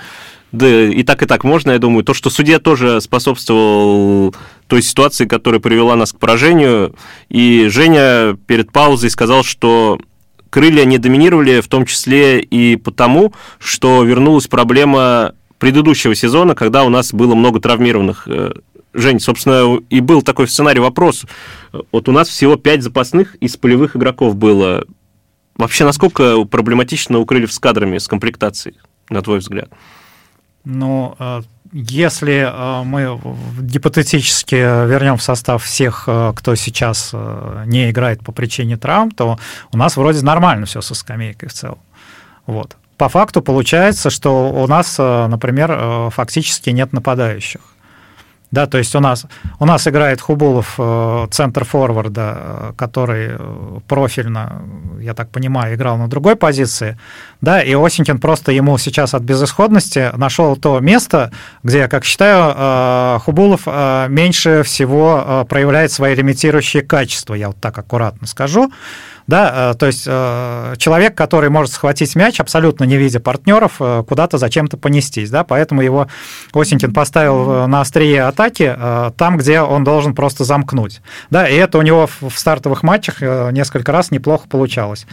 да 0.52 0.68
и 0.68 1.04
так, 1.04 1.24
и 1.24 1.26
так 1.26 1.44
можно, 1.44 1.72
я 1.72 1.80
думаю. 1.80 2.04
То, 2.04 2.14
что 2.14 2.30
судья 2.30 2.60
тоже 2.60 3.02
способствовал 3.02 4.34
той 4.68 4.82
ситуации, 4.82 5.26
которая 5.26 5.60
привела 5.60 5.96
нас 5.96 6.14
к 6.14 6.20
поражению. 6.20 6.96
И 7.30 7.68
Женя 7.70 8.38
перед 8.46 8.72
паузой 8.72 9.10
сказал, 9.10 9.44
что 9.44 10.00
крылья 10.50 10.86
не 10.86 10.98
доминировали, 10.98 11.62
в 11.62 11.68
том 11.68 11.86
числе 11.86 12.42
и 12.42 12.76
потому, 12.76 13.34
что 13.60 14.04
вернулась 14.04 14.48
проблема 14.48 15.34
предыдущего 15.60 16.16
сезона, 16.16 16.56
когда 16.56 16.84
у 16.84 16.90
нас 16.90 17.14
было 17.14 17.36
много 17.36 17.60
травмированных. 17.60 18.28
Э, 18.28 18.52
Жень, 18.94 19.20
собственно, 19.20 19.80
и 19.90 20.00
был 20.00 20.24
такой 20.24 20.48
сценарий 20.48 20.80
вопрос. 20.80 21.26
Вот 21.92 22.10
у 22.10 22.12
нас 22.12 22.30
всего 22.30 22.56
пять 22.56 22.82
запасных 22.82 23.36
из 23.36 23.56
полевых 23.56 23.96
игроков 23.96 24.36
было. 24.36 24.86
Вообще, 25.56 25.86
насколько 25.86 26.44
проблематично 26.46 27.20
у 27.20 27.26
крыльев 27.26 27.54
с 27.54 27.60
кадрами, 27.60 28.00
с 28.00 28.08
комплектацией, 28.08 28.78
на 29.10 29.22
твой 29.22 29.40
взгляд? 29.40 29.70
Ну, 30.64 31.16
э, 31.20 31.42
если 31.78 32.48
э, 32.50 32.84
мы 32.84 33.20
гипотетически 33.60 34.56
вернем 34.56 35.18
в 35.18 35.24
состав 35.24 35.64
всех, 35.64 36.06
э, 36.08 36.34
кто 36.36 36.56
сейчас 36.56 37.14
не 37.66 37.90
играет 37.92 38.24
по 38.24 38.32
причине 38.32 38.78
травм, 38.78 39.12
то 39.12 39.38
у 39.72 39.78
нас 39.78 39.98
вроде 39.98 40.24
нормально 40.26 40.66
все 40.66 40.82
со 40.82 40.96
скамейкой 40.96 41.50
в 41.50 41.54
целом. 41.54 41.80
Вот. 42.46 42.76
По 42.98 43.10
факту 43.10 43.42
получается, 43.42 44.10
что 44.10 44.50
у 44.50 44.66
нас, 44.66 44.98
например, 44.98 46.10
фактически 46.10 46.72
нет 46.72 46.94
нападающих. 46.94 47.62
Да, 48.50 48.66
то 48.66 48.78
есть 48.78 48.96
у 48.96 49.02
нас, 49.02 49.26
у 49.60 49.66
нас 49.66 49.88
играет 49.88 50.22
Хубулов 50.22 50.76
э, 50.78 51.28
центр 51.32 51.66
форварда, 51.66 52.38
э, 52.38 52.74
который 52.78 53.28
э, 53.32 53.80
профильно, 53.88 54.62
я 55.02 55.14
так 55.14 55.30
понимаю, 55.30 55.76
играл 55.76 55.98
на 55.98 56.08
другой 56.08 56.38
позиции, 56.38 56.98
да, 57.42 57.62
и 57.62 57.74
Осенькин 57.74 58.20
просто 58.20 58.54
ему 58.54 58.78
сейчас 58.78 59.14
от 59.14 59.24
безысходности 59.24 60.12
нашел 60.16 60.56
то 60.56 60.80
место, 60.80 61.32
где, 61.64 61.90
как 61.90 62.06
считаю, 62.06 63.20
Хубулов 63.20 63.68
меньше 64.10 64.64
всего 64.64 65.46
проявляет 65.50 65.92
свои 65.92 66.16
лимитирующие 66.16 66.84
качества, 66.84 67.34
я 67.34 67.48
вот 67.48 67.58
так 67.60 67.78
аккуратно 67.78 68.28
скажу, 68.28 68.72
да, 69.28 69.74
то 69.74 69.86
есть 69.86 70.06
человек, 70.06 71.16
который 71.16 71.50
может 71.50 71.74
схватить 71.74 72.16
мяч, 72.16 72.40
абсолютно 72.40 72.86
не 72.86 72.98
видя 72.98 73.20
партнеров, 73.20 73.82
куда-то 74.08 74.38
зачем-то 74.38 74.78
понестись, 74.78 75.30
да, 75.30 75.44
поэтому 75.44 75.82
его 75.82 76.08
Осенькин 76.54 76.94
поставил 76.94 77.68
на 77.68 77.82
острие 77.82 78.24
атаки 78.24 78.76
э, 78.78 79.12
там, 79.18 79.38
где 79.38 79.62
он 79.62 79.84
должен 79.84 80.14
просто 80.14 80.44
замкнуть. 80.44 81.02
Да, 81.30 81.48
и 81.48 81.56
это 81.56 81.78
у 81.78 81.82
него 81.82 82.08
в 82.08 82.38
стартовых 82.38 82.84
матчах 82.84 83.22
э, 83.22 83.52
несколько 83.52 83.92
раз 83.92 84.12
неплохо 84.12 84.48
получалось. 84.48 85.06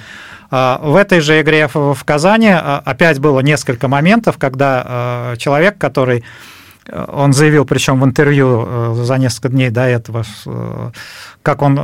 Э, 0.51 0.79
в 0.81 0.97
этой 0.97 1.21
же 1.21 1.41
игре 1.41 1.69
в 1.73 1.99
Казани 2.05 2.51
опять 2.51 3.19
было 3.19 3.41
несколько 3.41 3.89
моментов, 3.89 4.39
когда 4.39 5.35
человек, 5.39 5.79
который 5.79 6.25
он 6.91 7.33
заявил, 7.33 7.65
причем 7.65 8.01
в 8.01 8.05
интервью 8.05 8.95
за 8.95 9.17
несколько 9.17 9.49
дней 9.49 9.71
до 9.71 9.83
этого, 9.83 10.25
как 11.43 11.63
он 11.63 11.75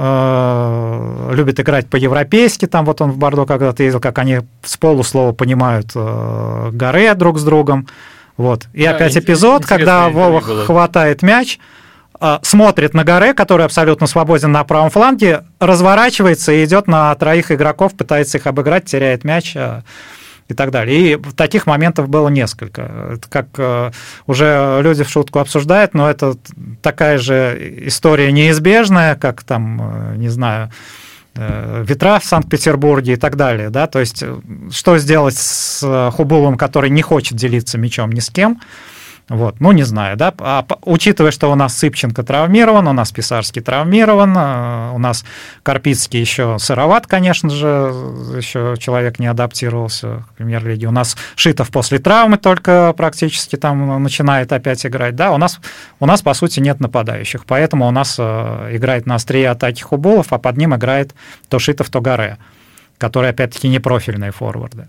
любит 1.35 1.61
играть 1.61 1.89
по-европейски, 1.89 2.67
там 2.67 2.85
вот 2.85 3.01
он 3.01 3.11
в 3.11 3.19
Бордо 3.19 3.47
когда-то 3.47 3.83
ездил, 3.83 4.01
как 4.01 4.19
они 4.19 4.41
с 4.63 4.77
полуслова 4.77 5.33
понимают 5.33 5.93
горы 5.95 7.15
друг 7.15 7.39
с 7.39 7.45
другом. 7.45 7.87
Вот. 8.37 8.69
И 8.73 8.85
да, 8.85 8.93
опять 8.93 9.17
эпизод, 9.17 9.67
когда 9.67 10.09
Вова 10.09 10.41
было. 10.41 10.65
хватает 10.65 11.23
мяч, 11.23 11.59
а, 12.23 12.39
смотрит 12.43 12.93
на 12.93 13.03
Горе, 13.03 13.33
который 13.33 13.65
абсолютно 13.65 14.07
свободен 14.07 14.53
на 14.53 14.63
правом 14.65 14.91
фланге, 14.91 15.45
разворачивается 15.59 16.53
и 16.53 16.65
идет 16.65 16.87
на 16.87 17.15
троих 17.15 17.51
игроков, 17.51 17.97
пытается 17.97 18.37
их 18.37 18.47
обыграть, 18.47 18.85
теряет 18.85 19.25
мяч 19.25 19.57
а, 19.57 19.83
и 20.51 20.55
так 20.55 20.71
далее. 20.71 21.15
И 21.15 21.17
таких 21.37 21.67
моментов 21.67 22.09
было 22.09 22.29
несколько. 22.29 22.83
Это 23.15 23.29
как 23.29 23.47
э, 23.59 23.91
уже 24.27 24.81
люди 24.83 25.05
в 25.05 25.09
шутку 25.09 25.39
обсуждают, 25.39 25.95
но 25.95 26.11
это 26.11 26.35
такая 26.83 27.19
же 27.19 27.85
история 27.87 28.33
неизбежная, 28.33 29.17
как 29.17 29.43
там, 29.43 29.81
э, 29.83 30.17
не 30.17 30.29
знаю, 30.29 30.71
Э, 31.37 31.85
ветра 31.87 32.19
в 32.19 32.25
Санкт-Петербурге 32.25 33.13
и 33.13 33.17
так 33.17 33.37
далее. 33.37 33.71
Да? 33.71 33.87
То 33.87 34.01
есть, 34.01 34.25
что 34.73 34.99
сделать 34.99 35.37
с 35.37 36.11
Хубулом, 36.13 36.57
который 36.57 36.91
не 36.91 37.03
хочет 37.03 37.39
делиться 37.39 37.79
мячом 37.79 38.11
ни 38.11 38.21
с 38.21 38.31
кем, 38.31 38.61
вот, 39.31 39.61
ну, 39.61 39.71
не 39.71 39.85
знаю, 39.85 40.17
да, 40.17 40.35
а, 40.41 40.67
учитывая, 40.83 41.31
что 41.31 41.53
у 41.53 41.55
нас 41.55 41.79
Сыпченко 41.79 42.25
травмирован, 42.25 42.89
у 42.89 42.93
нас 42.93 43.13
Писарский 43.13 43.63
травмирован, 43.63 44.37
у 44.37 44.99
нас 44.99 45.25
Карпицкий 45.63 46.21
еще 46.21 46.59
сыроват, 46.59 47.07
конечно 47.07 47.49
же, 47.49 47.95
еще 48.37 48.75
человек 48.77 49.21
не 49.21 49.29
адаптировался 49.29 50.25
к 50.29 50.35
премьер-лиге, 50.35 50.89
у 50.89 50.91
нас 50.91 51.17
Шитов 51.37 51.71
после 51.71 52.01
травмы 52.01 52.39
только 52.39 52.93
практически 52.97 53.55
там 53.55 54.03
начинает 54.03 54.53
опять 54.53 54.85
играть, 54.85 55.15
да, 55.15 55.31
у 55.31 55.39
нас, 55.39 55.61
у 56.01 56.07
нас, 56.07 56.23
по 56.23 56.35
сути, 56.35 56.59
нет 56.59 56.81
нападающих, 56.81 57.45
поэтому 57.47 57.87
у 57.87 57.93
нас 57.93 58.19
играет 58.19 59.07
на 59.07 59.15
острие 59.15 59.51
атаки 59.51 59.83
Хубулов, 59.83 60.33
а 60.33 60.39
под 60.39 60.57
ним 60.57 60.75
играет 60.75 61.15
то 61.49 61.61
Шитов, 61.61 61.89
то 61.89 62.01
Гаре, 62.01 62.39
которые, 62.99 63.31
опять-таки, 63.31 63.69
не 63.69 63.79
профильные 63.79 64.33
форварды. 64.33 64.89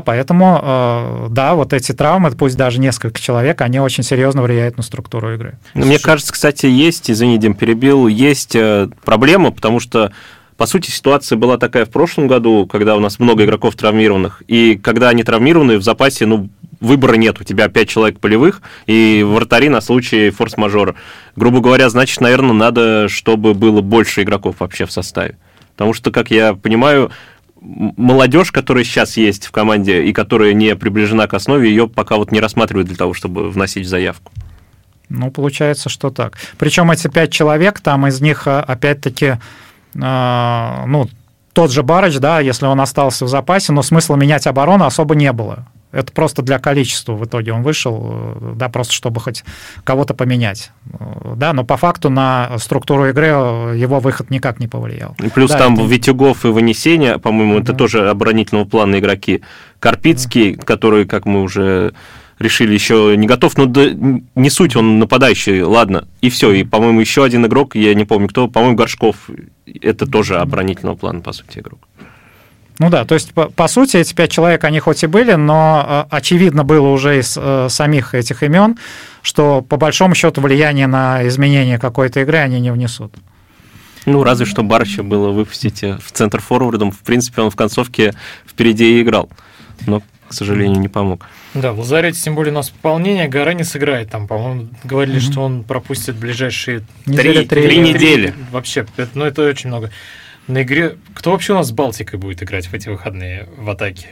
поэтому, 0.00 0.60
э, 0.62 1.26
да, 1.30 1.54
вот 1.54 1.72
эти 1.72 1.92
травмы, 1.92 2.32
пусть 2.32 2.56
даже 2.56 2.80
несколько 2.80 3.20
человек, 3.20 3.60
они 3.60 3.78
очень 3.78 4.02
серьезно 4.02 4.42
влияют 4.42 4.76
на 4.76 4.82
структуру 4.82 5.34
игры. 5.34 5.58
Ну, 5.74 5.86
мне 5.86 5.98
кажется, 5.98 6.32
кстати, 6.32 6.66
есть, 6.66 7.10
извини, 7.10 7.38
Дим, 7.38 7.54
перебил, 7.54 8.08
есть 8.08 8.56
э, 8.56 8.88
проблема, 9.04 9.52
потому 9.52 9.80
что 9.80 10.12
по 10.56 10.64
сути, 10.64 10.90
ситуация 10.90 11.36
была 11.36 11.58
такая 11.58 11.84
в 11.84 11.90
прошлом 11.90 12.28
году, 12.28 12.66
когда 12.66 12.96
у 12.96 13.00
нас 13.00 13.18
много 13.18 13.44
игроков 13.44 13.76
травмированных, 13.76 14.42
и 14.48 14.80
когда 14.82 15.10
они 15.10 15.22
травмированы, 15.22 15.76
в 15.76 15.82
запасе, 15.82 16.24
ну, 16.24 16.48
выбора 16.80 17.14
нет, 17.16 17.40
у 17.40 17.44
тебя 17.44 17.68
пять 17.68 17.88
человек 17.88 18.18
полевых 18.20 18.62
и 18.86 19.22
вратари 19.22 19.68
на 19.68 19.80
случай 19.80 20.30
форс-мажора. 20.30 20.94
Грубо 21.36 21.60
говоря, 21.60 21.88
значит, 21.90 22.20
наверное, 22.20 22.54
надо, 22.54 23.08
чтобы 23.08 23.54
было 23.54 23.82
больше 23.82 24.22
игроков 24.22 24.56
вообще 24.60 24.86
в 24.86 24.92
составе. 24.92 25.36
Потому 25.74 25.92
что, 25.92 26.10
как 26.10 26.30
я 26.30 26.54
понимаю, 26.54 27.10
молодежь, 27.96 28.52
которая 28.52 28.84
сейчас 28.84 29.16
есть 29.16 29.46
в 29.46 29.52
команде 29.52 30.04
и 30.04 30.12
которая 30.12 30.52
не 30.52 30.76
приближена 30.76 31.26
к 31.26 31.34
основе, 31.34 31.68
ее 31.68 31.88
пока 31.88 32.16
вот 32.16 32.32
не 32.32 32.40
рассматривают 32.40 32.88
для 32.88 32.96
того, 32.96 33.14
чтобы 33.14 33.50
вносить 33.50 33.88
заявку. 33.88 34.32
Ну, 35.08 35.30
получается, 35.30 35.88
что 35.88 36.10
так. 36.10 36.36
Причем 36.58 36.90
эти 36.90 37.08
пять 37.08 37.32
человек, 37.32 37.80
там 37.80 38.06
из 38.06 38.20
них 38.20 38.46
а, 38.46 38.60
опять-таки, 38.60 39.38
э, 39.94 40.84
ну, 40.86 41.08
тот 41.52 41.70
же 41.70 41.82
Барыч, 41.82 42.18
да, 42.18 42.40
если 42.40 42.66
он 42.66 42.80
остался 42.80 43.24
в 43.24 43.28
запасе, 43.28 43.72
но 43.72 43.82
смысла 43.82 44.16
менять 44.16 44.46
оборону 44.46 44.84
особо 44.84 45.14
не 45.14 45.32
было. 45.32 45.66
Это 45.96 46.12
просто 46.12 46.42
для 46.42 46.58
количества 46.58 47.14
в 47.14 47.24
итоге 47.24 47.54
он 47.54 47.62
вышел, 47.62 48.10
э, 48.10 48.52
да, 48.56 48.68
просто 48.68 48.92
чтобы 48.92 49.18
хоть 49.18 49.44
кого-то 49.82 50.12
поменять. 50.12 50.70
Э, 50.92 51.32
да, 51.36 51.54
но 51.54 51.64
по 51.64 51.78
факту 51.78 52.10
на 52.10 52.58
структуру 52.58 53.08
игры 53.08 53.28
э, 53.28 53.76
его 53.76 53.98
выход 53.98 54.28
никак 54.28 54.60
не 54.60 54.68
повлиял. 54.68 55.16
И 55.22 55.30
плюс 55.30 55.50
да, 55.50 55.58
там 55.58 55.74
это... 55.74 55.84
Витюгов 55.84 56.44
и 56.44 56.48
Вынесения, 56.48 57.16
по-моему, 57.16 57.54
да. 57.54 57.60
это 57.62 57.72
тоже 57.72 58.10
оборонительного 58.10 58.66
плана 58.66 58.98
игроки. 58.98 59.40
Карпицкий, 59.80 60.56
да. 60.56 60.62
который, 60.64 61.06
как 61.06 61.24
мы 61.24 61.40
уже 61.40 61.94
решили, 62.38 62.74
еще 62.74 63.14
не 63.16 63.26
готов, 63.26 63.56
но 63.56 63.64
да, 63.64 63.86
не 64.34 64.50
суть, 64.50 64.76
он 64.76 64.98
нападающий, 64.98 65.62
ладно, 65.62 66.06
и 66.20 66.28
все. 66.28 66.52
И, 66.52 66.62
по-моему, 66.62 67.00
еще 67.00 67.24
один 67.24 67.46
игрок, 67.46 67.74
я 67.74 67.94
не 67.94 68.04
помню 68.04 68.28
кто, 68.28 68.48
по-моему, 68.48 68.76
Горшков, 68.76 69.30
это 69.80 70.04
тоже 70.04 70.36
оборонительного 70.36 70.96
плана, 70.96 71.22
по 71.22 71.32
сути, 71.32 71.60
игрок. 71.60 71.80
Ну 72.78 72.90
да, 72.90 73.04
то 73.04 73.14
есть, 73.14 73.32
по, 73.32 73.46
по 73.48 73.68
сути, 73.68 73.96
эти 73.96 74.12
пять 74.12 74.30
человек, 74.30 74.64
они 74.64 74.80
хоть 74.80 75.02
и 75.02 75.06
были, 75.06 75.32
но 75.32 76.06
э, 76.10 76.14
очевидно 76.14 76.62
было 76.62 76.88
уже 76.88 77.18
из 77.18 77.36
э, 77.40 77.68
самих 77.70 78.14
этих 78.14 78.42
имен, 78.42 78.76
что 79.22 79.62
по 79.62 79.78
большому 79.78 80.14
счету 80.14 80.42
влияние 80.42 80.86
на 80.86 81.26
изменение 81.26 81.78
какой-то 81.78 82.20
игры 82.20 82.38
они 82.38 82.60
не 82.60 82.70
внесут. 82.70 83.14
Ну, 84.04 84.22
разве 84.22 84.46
что 84.46 84.62
Барча 84.62 85.02
было 85.02 85.30
выпустить 85.30 85.82
э, 85.82 85.98
в 85.98 86.12
центр 86.12 86.40
форвардом. 86.40 86.92
В 86.92 86.98
принципе, 86.98 87.42
он 87.42 87.50
в 87.50 87.56
концовке 87.56 88.14
впереди 88.46 88.98
и 88.98 89.02
играл. 89.02 89.30
Но, 89.86 90.00
к 90.28 90.34
сожалению, 90.34 90.78
не 90.78 90.88
помог. 90.88 91.26
Да, 91.54 91.72
в 91.72 91.78
Лазарете, 91.78 92.20
тем 92.20 92.34
более, 92.34 92.52
у 92.52 92.56
нас 92.56 92.68
пополнение, 92.68 93.26
Гора 93.26 93.54
не 93.54 93.64
сыграет. 93.64 94.10
Там, 94.10 94.28
по-моему, 94.28 94.68
говорили, 94.84 95.18
mm-hmm. 95.18 95.32
что 95.32 95.40
он 95.40 95.64
пропустит 95.64 96.16
ближайшие 96.16 96.82
три, 97.04 97.46
три, 97.46 97.46
три 97.46 97.78
недели. 97.78 98.34
Вообще, 98.52 98.86
ну, 99.14 99.24
это 99.24 99.48
очень 99.48 99.68
много 99.70 99.90
на 100.48 100.62
игре... 100.62 100.96
Кто 101.14 101.32
вообще 101.32 101.52
у 101.52 101.56
нас 101.56 101.68
с 101.68 101.72
Балтикой 101.72 102.18
будет 102.18 102.42
играть 102.42 102.66
в 102.66 102.74
эти 102.74 102.88
выходные 102.88 103.48
в 103.56 103.68
атаке? 103.70 104.08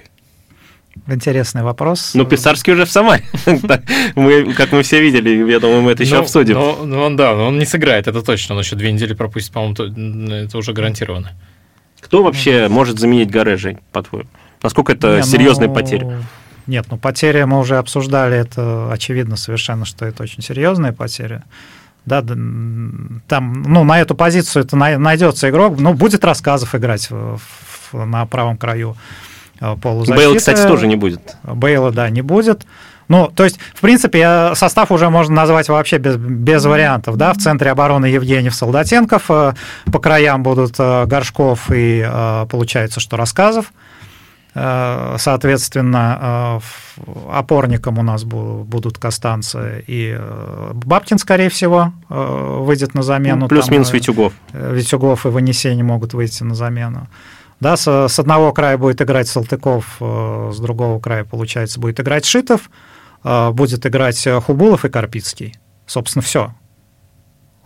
Интересный 1.08 1.62
вопрос. 1.62 2.12
Ну, 2.14 2.24
Писарский 2.24 2.72
уже 2.72 2.84
в 2.84 2.90
Самаре. 2.90 3.24
мы, 4.14 4.52
как 4.54 4.72
мы 4.72 4.82
все 4.82 5.00
видели, 5.00 5.50
я 5.50 5.58
думаю, 5.58 5.82
мы 5.82 5.92
это 5.92 6.04
еще 6.04 6.14
Ну, 6.14 6.20
обсудим. 6.20 6.54
Ну, 6.54 6.84
ну, 6.86 7.00
он, 7.00 7.16
да, 7.16 7.34
но 7.34 7.48
он 7.48 7.58
не 7.58 7.66
сыграет, 7.66 8.06
это 8.06 8.22
точно. 8.22 8.54
Он 8.54 8.60
еще 8.60 8.76
две 8.76 8.92
недели 8.92 9.12
пропустит, 9.12 9.52
по-моему, 9.52 9.74
то- 9.74 9.86
это 9.86 10.56
уже 10.56 10.72
гарантированно. 10.72 11.32
Кто 12.00 12.22
вообще 12.22 12.68
может 12.68 12.98
заменить 13.00 13.30
Гаре, 13.30 13.56
Жень, 13.56 13.78
по-твоему? 13.90 14.28
Насколько 14.62 14.92
это 14.92 15.16
Не, 15.16 15.22
серьезная 15.24 15.68
ну, 15.68 15.74
потеря? 15.74 16.22
Нет, 16.66 16.86
ну 16.90 16.96
потери 16.96 17.42
мы 17.44 17.58
уже 17.58 17.76
обсуждали, 17.76 18.36
это 18.36 18.90
очевидно 18.92 19.36
совершенно, 19.36 19.84
что 19.84 20.06
это 20.06 20.22
очень 20.22 20.42
серьезная 20.42 20.92
потеря. 20.92 21.44
Да, 22.06 22.20
там, 23.28 23.62
ну, 23.62 23.84
на 23.84 24.00
эту 24.00 24.14
позицию 24.14 24.64
это 24.64 24.76
най- 24.76 24.99
найдется 24.99 25.49
игрок, 25.49 25.78
ну, 25.78 25.94
будет 25.94 26.25
рассказов 26.25 26.75
играть 26.75 27.08
в- 27.11 27.38
в- 27.92 28.04
на 28.06 28.26
правом 28.26 28.56
краю 28.58 28.96
э, 29.61 29.76
полузащиты. 29.80 30.18
Бейл, 30.28 30.37
кстати, 30.37 30.61
тоже 30.66 30.87
не 30.87 30.96
будет. 30.96 31.37
Бейла, 31.44 31.92
да, 31.92 32.11
не 32.11 32.23
будет. 32.23 32.66
Ну, 33.08 33.28
то 33.34 33.44
есть, 33.44 33.58
в 33.75 33.80
принципе, 33.80 34.52
состав 34.54 34.90
уже 34.90 35.08
можно 35.11 35.34
назвать 35.34 35.68
вообще 35.68 35.99
без, 35.99 36.16
без 36.16 36.64
вариантов. 36.64 37.16
Да? 37.16 37.32
В 37.32 37.38
центре 37.38 37.70
обороны 37.70 38.06
Евгеньев 38.06 38.54
Солдатенков, 38.54 39.30
э, 39.30 39.54
по 39.92 39.99
краям 39.99 40.42
будут 40.42 40.75
э, 40.78 41.04
Горшков 41.06 41.70
и, 41.73 42.06
получается, 42.50 43.00
что 43.00 43.16
Рассказов. 43.16 43.73
Э, 44.54 45.16
Соответственно, 45.18 46.61
э, 46.96 47.11
опорником 47.32 47.99
у 47.99 48.02
нас 48.02 48.25
бу- 48.25 48.64
будут 48.64 48.99
Костанцы 48.99 49.84
и 49.87 50.14
э, 50.16 50.70
Бабкин, 50.75 51.18
скорее 51.18 51.49
всего, 51.49 51.92
выйдет 52.08 52.94
на 52.94 53.02
замену. 53.02 53.40
Ну, 53.42 53.49
Плюс-минус 53.49 53.92
Витюгов. 53.92 54.32
Витюгов 54.52 55.26
и 55.26 55.28
Ванесени 55.28 55.82
могут 55.82 56.14
выйти 56.14 56.44
на 56.44 56.54
замену. 56.54 57.08
Да, 57.61 57.76
с, 57.76 57.87
с 58.08 58.18
одного 58.18 58.52
края 58.52 58.78
будет 58.78 59.00
играть 59.02 59.28
Салтыков, 59.28 59.96
с 60.00 60.58
другого 60.58 61.00
края, 61.00 61.25
получается, 61.25 61.80
будет 61.80 61.99
играть 62.00 62.25
Шитов, 62.25 62.70
будет 63.23 63.87
играть 63.87 64.26
Хубулов 64.44 64.84
и 64.84 64.88
Карпицкий. 64.88 65.54
Собственно, 65.87 66.23
все. 66.23 66.52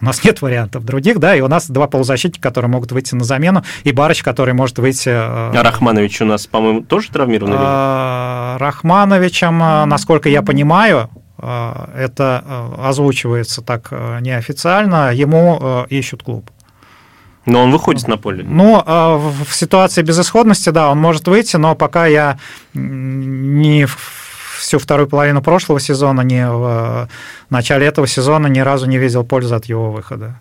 У 0.01 0.05
нас 0.05 0.23
нет 0.23 0.41
вариантов 0.43 0.85
других, 0.85 1.19
да, 1.19 1.35
и 1.35 1.41
у 1.41 1.49
нас 1.49 1.69
два 1.69 1.89
полузащитника, 1.89 2.49
которые 2.49 2.71
могут 2.71 2.93
выйти 2.93 3.15
на 3.17 3.25
замену, 3.25 3.65
и 3.83 3.91
Барыч, 3.93 4.23
который 4.23 4.55
может 4.55 4.79
выйти... 4.79 5.09
э, 5.09 5.13
А 5.57 5.61
Рахманович 5.63 6.23
у 6.23 6.25
нас, 6.25 6.47
по-моему, 6.47 6.83
тоже 6.83 7.11
травмирован? 7.11 7.53
или 7.53 7.61
э, 7.61 8.57
Рахмановичем, 8.59 9.61
э, 9.63 9.85
насколько 9.87 10.29
я 10.29 10.43
понимаю, 10.43 11.11
э, 11.39 11.73
это 11.97 12.45
озвучивается 12.79 13.61
так 13.63 13.91
неофициально, 14.21 15.13
ему 15.13 15.85
ищут 15.89 16.23
клуб. 16.23 16.49
Но 17.47 17.63
он 17.63 17.73
выходит 17.73 18.07
на 18.09 18.19
поле. 18.19 18.45
Ну, 18.47 18.83
в 18.87 19.53
ситуации 19.55 20.03
безысходности, 20.03 20.69
да, 20.71 20.91
он 20.91 20.99
может 21.01 21.27
выйти, 21.27 21.57
но 21.57 21.75
пока 21.75 22.07
я 22.07 22.39
не 22.75 23.87
в- 23.87 24.28
всю 24.59 24.79
вторую 24.79 25.09
половину 25.09 25.43
прошлого 25.43 25.81
сезона, 25.81 26.23
не 26.23 26.49
в 26.49 27.09
э, 27.09 27.09
начале 27.51 27.87
этого 27.87 28.07
сезона 28.07 28.47
ни 28.47 28.61
разу 28.61 28.87
не 28.87 28.99
видел 28.99 29.25
пользы 29.25 29.55
от 29.55 29.67
его 29.67 29.91
выхода. 29.91 30.39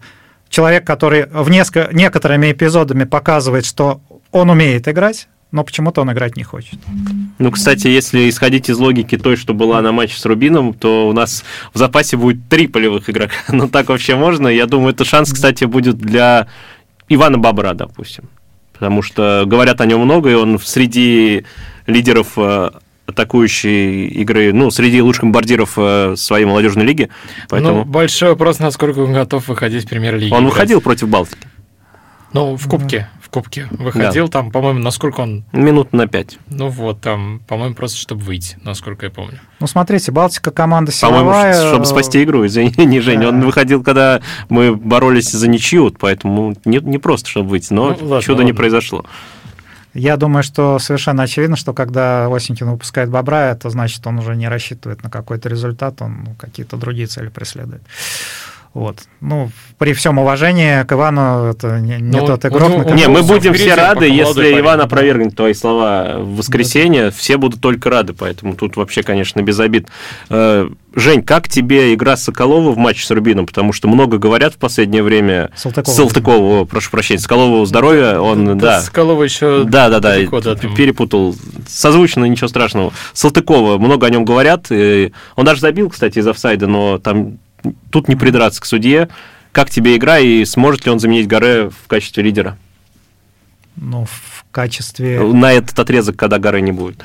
Человек, 0.50 0.86
который 0.86 1.26
в 1.26 1.50
несколько, 1.50 1.94
некоторыми 1.94 2.52
эпизодами 2.52 3.04
показывает, 3.04 3.66
что 3.66 4.02
он 4.32 4.50
умеет 4.50 4.88
играть, 4.88 5.28
но 5.52 5.64
почему-то 5.64 6.02
он 6.02 6.12
играть 6.12 6.36
не 6.36 6.44
хочет. 6.44 6.80
Ну, 7.40 7.52
кстати, 7.52 7.88
если 7.88 8.30
исходить 8.30 8.70
из 8.70 8.78
логики 8.78 9.18
той, 9.18 9.38
что 9.38 9.54
была 9.54 9.82
на 9.82 9.92
матче 9.92 10.18
с 10.18 10.26
Рубином, 10.26 10.74
то 10.74 11.08
у 11.08 11.14
нас 11.14 11.44
в 11.74 11.78
запасе 11.78 12.18
будет 12.18 12.50
три 12.50 12.68
полевых 12.68 13.10
игрока. 13.10 13.36
Ну, 13.50 13.68
так 13.68 13.90
вообще 13.90 14.16
можно. 14.16 14.48
Я 14.48 14.66
думаю, 14.66 14.94
это 14.94 15.06
шанс, 15.06 15.32
кстати, 15.32 15.64
будет 15.64 15.98
для 15.98 16.48
Ивана 17.08 17.38
Бабра, 17.38 17.74
допустим. 17.74 18.26
Потому 18.74 19.02
что 19.02 19.44
говорят 19.48 19.82
о 19.82 19.86
нем 19.86 20.02
много, 20.02 20.30
и 20.30 20.34
он 20.34 20.60
среди 20.60 21.46
лидеров 21.88 22.34
э, 22.38 22.72
атакующей 23.08 24.08
игры, 24.08 24.54
ну, 24.54 24.70
среди 24.70 25.02
лучших 25.02 25.24
бомбардиров 25.24 25.74
э, 25.78 26.16
своей 26.18 26.46
молодежной 26.46 26.86
лиги. 26.86 27.10
Ну, 27.10 27.46
Поэтому 27.50 27.86
большой 27.86 28.30
вопрос, 28.30 28.60
насколько 28.60 29.00
он 29.00 29.14
готов 29.14 29.48
выходить 29.48 29.86
в 29.86 29.90
премьер-лиге. 29.90 30.34
он 30.34 30.42
играть. 30.44 30.54
выходил 30.54 30.82
против 30.82 31.08
Балтики. 31.10 31.48
Ну, 32.34 32.58
в 32.58 32.68
Кубке. 32.68 33.10
В 33.22 33.30
Кубке 33.30 33.68
выходил, 33.72 34.28
там, 34.30 34.52
по-моему, 34.52 34.80
насколько 34.80 35.22
он... 35.22 35.44
Минут 35.54 35.92
на 35.94 36.08
пять. 36.08 36.38
Ну 36.50 36.68
вот, 36.70 37.02
там, 37.02 37.42
по-моему, 37.48 37.76
просто 37.76 37.98
чтобы 37.98 38.22
выйти, 38.24 38.58
насколько 38.64 39.06
я 39.06 39.10
помню. 39.10 39.40
Ну, 39.60 39.68
смотрите, 39.68 40.12
Балтика 40.12 40.52
команда 40.52 40.92
По-моему, 41.02 41.32
силовая. 41.32 41.68
чтобы 41.70 41.86
спасти 41.86 42.24
игру, 42.24 42.46
извини, 42.46 43.00
Жень. 43.00 43.26
Он 43.26 43.40
Да. 43.40 43.46
выходил, 43.46 43.84
когда 43.84 44.22
мы 44.50 44.76
боролись 44.76 45.32
за 45.32 45.48
ничью, 45.50 45.84
вот 45.86 45.98
поэтому 46.00 46.56
не, 46.66 46.78
не 46.80 46.98
просто, 47.00 47.30
чтобы 47.30 47.50
выйти, 47.50 47.74
но 47.74 47.90
Ну, 48.00 48.08
ладно, 48.08 48.22
чудо 48.22 48.44
не 48.44 48.52
ладно. 48.52 48.56
произошло. 48.58 49.06
Я 49.98 50.16
думаю, 50.16 50.44
что 50.44 50.78
совершенно 50.78 51.24
очевидно, 51.24 51.56
что 51.56 51.74
когда 51.74 52.28
Осенькин 52.28 52.70
выпускает 52.70 53.10
Бобра, 53.10 53.50
это 53.50 53.72
значит, 53.72 54.06
он 54.06 54.20
уже 54.20 54.36
не 54.36 54.48
рассчитывает 54.48 55.02
на 55.02 55.10
какой-то 55.10 55.50
результат, 55.50 56.04
он 56.04 56.36
какие-то 56.38 56.78
другие 56.78 57.08
цели 57.08 57.30
преследует. 57.30 57.82
Вот. 58.78 59.00
Ну, 59.22 59.50
при 59.80 59.94
всем 59.94 60.20
уважении 60.20 60.84
к 60.84 60.92
Ивану, 60.94 61.46
это 61.46 61.80
не, 61.80 61.96
не 61.96 62.20
Ну, 62.20 62.28
тот 62.28 62.46
игрок, 62.46 62.62
которого- 62.62 62.94
Не, 62.94 63.08
мы 63.08 63.24
будем 63.24 63.56
все 63.56 63.74
рады, 63.74 64.06
если 64.08 64.52
парень, 64.52 64.60
Иван 64.60 64.78
да. 64.78 64.84
опровергнет 64.84 65.36
твои 65.36 65.56
слова 65.56 66.18
в 66.20 66.36
воскресенье, 66.36 67.10
все 67.10 67.38
будут 67.38 67.60
только 67.60 67.90
рады, 67.90 68.14
поэтому 68.14 68.54
тут 68.54 68.76
вообще, 68.76 69.02
конечно, 69.02 69.42
без 69.42 69.60
обид. 69.60 69.88
Э, 70.30 70.70
Жень, 70.94 71.24
как 71.24 71.48
тебе 71.50 71.96
игра 71.96 72.18
Соколова 72.18 72.72
в 72.72 72.78
матче 72.78 73.04
с 73.04 73.10
Рубином? 73.10 73.48
Потому 73.48 73.74
что 73.74 73.88
много 73.88 74.20
говорят 74.20 74.54
в 74.54 74.58
последнее 74.58 75.02
время... 75.02 75.50
Салтыкова. 75.56 75.94
Салтыкова, 75.96 76.66
прошу 76.66 76.92
прощения, 76.92 77.20
Соколову 77.20 77.66
здоровья, 77.66 78.20
он, 78.20 78.60
да, 78.60 78.82
Соколова 78.82 79.24
еще 79.24 79.64
Да, 79.64 79.90
да, 79.90 80.00
да, 80.00 80.12
далеко, 80.14 80.40
да, 80.40 80.54
перепутал. 80.56 81.36
Созвучно, 81.68 82.26
ничего 82.26 82.48
страшного. 82.48 82.94
Салтыкова, 83.14 83.80
много 83.80 84.06
о 84.06 84.10
нем 84.12 84.24
говорят. 84.24 84.68
и 84.70 85.14
Он 85.36 85.46
даже 85.46 85.62
забил, 85.62 85.90
кстати, 85.90 86.20
из 86.20 86.28
офсайда, 86.28 86.68
но 86.68 87.00
там 87.00 87.40
тут 87.90 88.08
не 88.08 88.16
придраться 88.16 88.62
к 88.62 88.66
судье. 88.66 89.10
Как 89.52 89.70
тебе 89.70 89.96
игра 89.96 90.20
и 90.20 90.46
сможет 90.46 90.86
ли 90.86 90.92
он 90.92 91.00
заменить 91.00 91.28
Гаре 91.28 91.70
в 91.70 91.88
качестве 91.88 92.24
лидера? 92.24 92.58
Ну, 93.76 94.06
в 94.06 94.46
качестве... 94.52 95.22
На 95.22 95.54
этот 95.54 95.78
отрезок, 95.78 96.16
когда 96.16 96.40
Гаре 96.40 96.62
не 96.62 96.72
будет. 96.72 97.04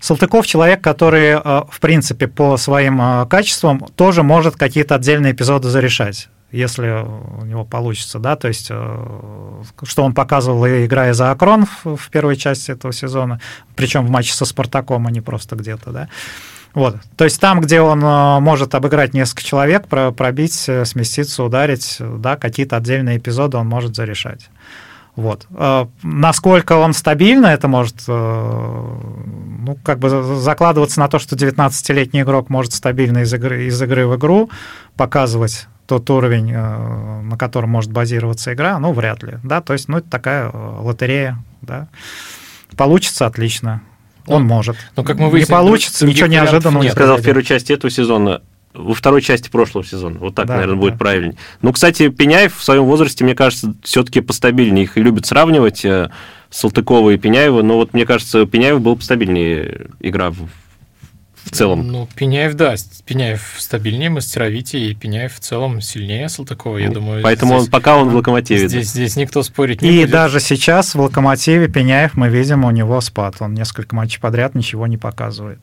Салтыков 0.00 0.46
человек, 0.46 0.80
который, 0.80 1.32
э, 1.32 1.62
в 1.70 1.78
принципе, 1.80 2.26
по 2.26 2.56
своим 2.56 3.00
э, 3.00 3.26
качествам 3.26 3.80
тоже 3.96 4.22
может 4.22 4.56
какие-то 4.56 4.94
отдельные 4.94 5.32
эпизоды 5.32 5.68
зарешать 5.68 6.28
если 6.52 7.04
у 7.40 7.44
него 7.44 7.64
получится, 7.64 8.18
да, 8.18 8.36
то 8.36 8.48
есть 8.48 8.68
э, 8.70 9.62
что 9.84 10.02
он 10.02 10.14
показывал, 10.14 10.66
играя 10.66 11.14
за 11.14 11.30
Акрон 11.30 11.66
в, 11.84 11.96
в 11.96 12.10
первой 12.10 12.36
части 12.36 12.72
этого 12.72 12.92
сезона, 12.92 13.40
причем 13.76 14.06
в 14.06 14.10
матче 14.10 14.32
со 14.32 14.44
Спартаком, 14.44 15.06
а 15.06 15.10
не 15.10 15.20
просто 15.20 15.56
где-то, 15.56 15.90
да. 15.90 16.08
Вот. 16.74 16.96
То 17.16 17.24
есть 17.24 17.40
там, 17.40 17.60
где 17.60 17.80
он 17.80 18.02
э, 18.04 18.40
может 18.40 18.74
обыграть 18.74 19.12
несколько 19.12 19.42
человек, 19.42 19.88
про- 19.88 20.12
пробить, 20.12 20.64
э, 20.68 20.84
сместиться, 20.84 21.42
ударить, 21.42 21.96
да, 22.00 22.36
какие-то 22.36 22.76
отдельные 22.76 23.18
эпизоды 23.18 23.56
он 23.56 23.66
может 23.66 23.96
зарешать. 23.96 24.50
Вот. 25.16 25.46
Э, 25.50 25.86
Насколько 26.04 26.74
он 26.74 26.92
стабильно 26.92 27.48
это 27.48 27.66
может, 27.66 27.96
ну, 28.06 29.76
как 29.82 29.98
бы 29.98 30.08
за- 30.10 30.22
закладываться 30.36 31.00
на 31.00 31.08
то, 31.08 31.18
что 31.18 31.34
19-летний 31.36 32.22
игрок 32.22 32.48
может 32.50 32.72
стабильно 32.72 33.18
из 33.18 33.34
игры, 33.34 33.64
из 33.64 33.82
игры 33.82 34.06
в 34.06 34.16
игру 34.16 34.50
показывать 34.96 35.66
тот 35.86 36.08
уровень, 36.08 36.52
на 36.52 37.36
котором 37.36 37.70
может 37.70 37.90
базироваться 37.90 38.52
игра, 38.54 38.78
ну, 38.78 38.92
вряд 38.92 39.24
ли, 39.24 39.38
да, 39.42 39.60
то 39.60 39.72
есть, 39.72 39.88
ну, 39.88 39.98
это 39.98 40.08
такая 40.08 40.48
лотерея, 40.52 41.38
да. 41.62 41.88
Получится 42.76 43.26
отлично, 43.26 43.82
он 44.30 44.42
Ну, 44.42 44.48
может. 44.54 44.76
ну, 44.96 45.04
как 45.04 45.18
мы 45.18 45.24
не 45.26 45.30
выяснили, 45.30 45.56
получится, 45.56 45.98
других 46.00 46.16
ничего 46.16 46.26
неожиданного 46.28 46.82
не 46.82 46.86
нет. 46.88 46.92
Сказал 46.94 47.16
в 47.18 47.22
первой 47.22 47.42
части 47.44 47.72
этого 47.72 47.90
сезона, 47.90 48.40
во 48.72 48.94
второй 48.94 49.20
части 49.22 49.48
прошлого 49.50 49.84
сезона. 49.84 50.18
Вот 50.20 50.34
так, 50.34 50.46
Да, 50.46 50.54
наверное, 50.54 50.76
да. 50.76 50.80
будет 50.80 50.98
правильнее. 50.98 51.36
Ну, 51.62 51.72
кстати, 51.72 52.08
Пеняев 52.08 52.56
в 52.56 52.62
своем 52.62 52.84
возрасте, 52.84 53.24
мне 53.24 53.34
кажется, 53.34 53.74
все-таки 53.82 54.20
постабильнее. 54.20 54.84
Их 54.84 54.96
любят 54.96 55.26
сравнивать 55.26 55.84
э, 55.84 56.10
Салтыкова 56.50 57.10
и 57.10 57.16
Пеняева, 57.18 57.62
но 57.62 57.76
вот 57.76 57.92
мне 57.94 58.06
кажется, 58.06 58.42
у 58.42 58.46
Пеняева 58.46 58.78
была 58.78 58.96
постабильнее 58.96 59.86
игра 60.00 60.30
в, 60.30 60.36
в 61.44 61.50
целом. 61.50 61.86
Ну, 61.88 62.08
Пеняев, 62.14 62.54
да, 62.54 62.74
Пеняев 63.04 63.56
стабильнее, 63.58 64.10
мастеровитее, 64.10 64.90
и 64.90 64.94
Пеняев 64.94 65.34
в 65.34 65.40
целом 65.40 65.80
сильнее 65.80 66.28
Салтыкова, 66.28 66.78
я 66.78 66.90
думаю. 66.90 67.22
Поэтому 67.22 67.54
здесь, 67.54 67.64
он, 67.66 67.70
пока 67.70 67.96
он 67.96 68.08
в 68.10 68.14
локомотиве. 68.14 68.68
здесь, 68.68 68.88
здесь 68.90 69.16
никто 69.16 69.42
спорить 69.42 69.82
не 69.82 69.90
И 69.90 70.00
будет. 70.00 70.10
даже 70.10 70.40
сейчас 70.40 70.94
в 70.94 71.00
«Локомотиве» 71.00 71.68
Пеняев, 71.68 72.14
мы 72.14 72.28
видим, 72.28 72.64
у 72.64 72.70
него 72.70 73.00
спад. 73.00 73.36
Он 73.40 73.54
несколько 73.54 73.94
матчей 73.96 74.20
подряд 74.20 74.54
ничего 74.54 74.86
не 74.86 74.96
показывает. 74.98 75.60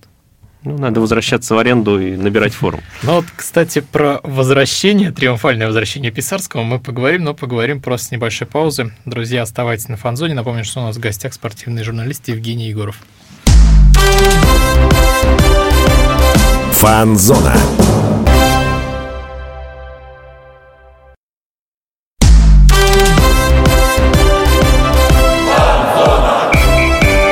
Ну, 0.64 0.78
надо 0.78 1.00
возвращаться 1.00 1.56
в 1.56 1.60
аренду 1.60 2.00
и 2.00 2.18
набирать 2.18 2.54
форму. 2.54 2.82
Ну 3.04 3.16
вот, 3.16 3.26
кстати, 3.34 3.80
про 3.80 4.20
возвращение, 4.24 5.12
триумфальное 5.12 5.68
возвращение 5.68 6.12
Писарского 6.12 6.64
мы 6.64 6.80
поговорим, 6.80 7.24
но 7.24 7.34
поговорим 7.34 7.80
просто 7.82 8.08
с 8.08 8.12
небольшой 8.12 8.48
паузы. 8.48 8.92
Друзья, 9.06 9.44
оставайтесь 9.44 9.88
на 9.88 9.96
фанзоне. 9.96 10.34
Напомню, 10.34 10.66
что 10.66 10.82
у 10.82 10.84
нас 10.84 10.98
в 10.98 11.00
гостях 11.00 11.34
спортивный 11.34 11.84
журналист 11.84 12.28
Евгений 12.28 12.68
Егоров. 12.68 12.98
Фанзона. 16.80 17.56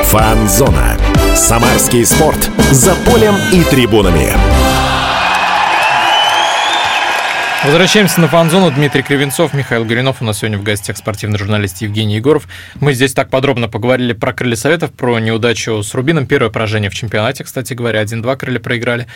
Фанзона. 0.02 0.98
Самарский 1.36 2.04
спорт. 2.04 2.50
За 2.72 2.96
полем 3.06 3.36
и 3.52 3.62
трибунами. 3.62 4.32
Возвращаемся 7.66 8.20
на 8.20 8.28
фан-зону. 8.28 8.70
Дмитрий 8.70 9.02
Кривенцов, 9.02 9.52
Михаил 9.52 9.84
Горинов. 9.84 10.22
У 10.22 10.24
нас 10.24 10.38
сегодня 10.38 10.56
в 10.56 10.62
гостях 10.62 10.96
спортивный 10.96 11.36
журналист 11.36 11.82
Евгений 11.82 12.14
Егоров. 12.14 12.46
Мы 12.76 12.94
здесь 12.94 13.12
так 13.12 13.28
подробно 13.28 13.66
поговорили 13.68 14.12
про 14.12 14.32
крылья 14.32 14.54
советов, 14.54 14.92
про 14.92 15.18
неудачу 15.18 15.82
с 15.82 15.92
Рубином. 15.92 16.28
Первое 16.28 16.50
поражение 16.50 16.90
в 16.90 16.94
чемпионате, 16.94 17.42
кстати 17.42 17.74
говоря. 17.74 18.04
1-2 18.04 18.36
крылья 18.36 18.60
проиграли. 18.60 19.08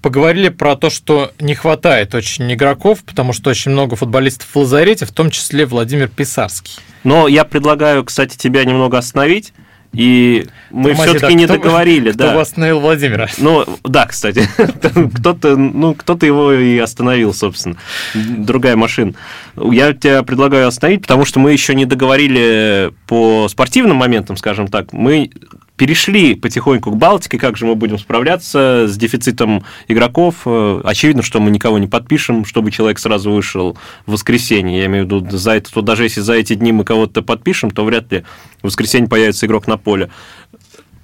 Поговорили 0.00 0.48
про 0.48 0.76
то, 0.76 0.88
что 0.88 1.32
не 1.38 1.54
хватает 1.54 2.14
очень 2.14 2.50
игроков, 2.50 3.04
потому 3.04 3.34
что 3.34 3.50
очень 3.50 3.72
много 3.72 3.96
футболистов 3.96 4.48
в 4.50 4.56
лазарете, 4.56 5.04
в 5.04 5.12
том 5.12 5.30
числе 5.30 5.66
Владимир 5.66 6.08
Писарский. 6.08 6.78
Но 7.04 7.28
я 7.28 7.44
предлагаю, 7.44 8.02
кстати, 8.02 8.34
тебя 8.34 8.64
немного 8.64 8.96
остановить 8.96 9.52
и 9.92 10.46
мы 10.70 10.94
все-таки 10.94 11.34
не 11.34 11.46
договорили. 11.46 12.12
Кто 12.12 12.18
да. 12.18 12.40
остановил 12.40 12.80
Владимира? 12.80 13.28
Ну, 13.38 13.64
да, 13.84 14.06
кстати. 14.06 14.48
кто-то, 15.16 15.56
ну, 15.56 15.94
кто-то 15.94 16.26
его 16.26 16.52
и 16.52 16.78
остановил, 16.78 17.34
собственно. 17.34 17.76
Другая 18.14 18.76
машина. 18.76 19.14
Я 19.56 19.92
тебя 19.92 20.22
предлагаю 20.22 20.68
остановить, 20.68 21.02
потому 21.02 21.24
что 21.24 21.40
мы 21.40 21.52
еще 21.52 21.74
не 21.74 21.86
договорили 21.86 22.92
по 23.08 23.48
спортивным 23.48 23.96
моментам, 23.96 24.36
скажем 24.36 24.68
так. 24.68 24.92
Мы 24.92 25.30
перешли 25.80 26.34
потихоньку 26.34 26.90
к 26.90 26.96
Балтике, 26.98 27.38
как 27.38 27.56
же 27.56 27.64
мы 27.64 27.74
будем 27.74 27.98
справляться 27.98 28.84
с 28.86 28.98
дефицитом 28.98 29.64
игроков. 29.88 30.46
Очевидно, 30.46 31.22
что 31.22 31.40
мы 31.40 31.50
никого 31.50 31.78
не 31.78 31.86
подпишем, 31.86 32.44
чтобы 32.44 32.70
человек 32.70 32.98
сразу 32.98 33.32
вышел 33.32 33.78
в 34.04 34.12
воскресенье. 34.12 34.78
Я 34.78 34.86
имею 34.86 35.04
в 35.04 35.06
виду, 35.06 35.38
за 35.38 35.52
это, 35.52 35.72
то 35.72 35.80
даже 35.80 36.02
если 36.02 36.20
за 36.20 36.34
эти 36.34 36.52
дни 36.52 36.70
мы 36.70 36.84
кого-то 36.84 37.22
подпишем, 37.22 37.70
то 37.70 37.86
вряд 37.86 38.12
ли 38.12 38.24
в 38.60 38.66
воскресенье 38.66 39.08
появится 39.08 39.46
игрок 39.46 39.66
на 39.66 39.78
поле. 39.78 40.10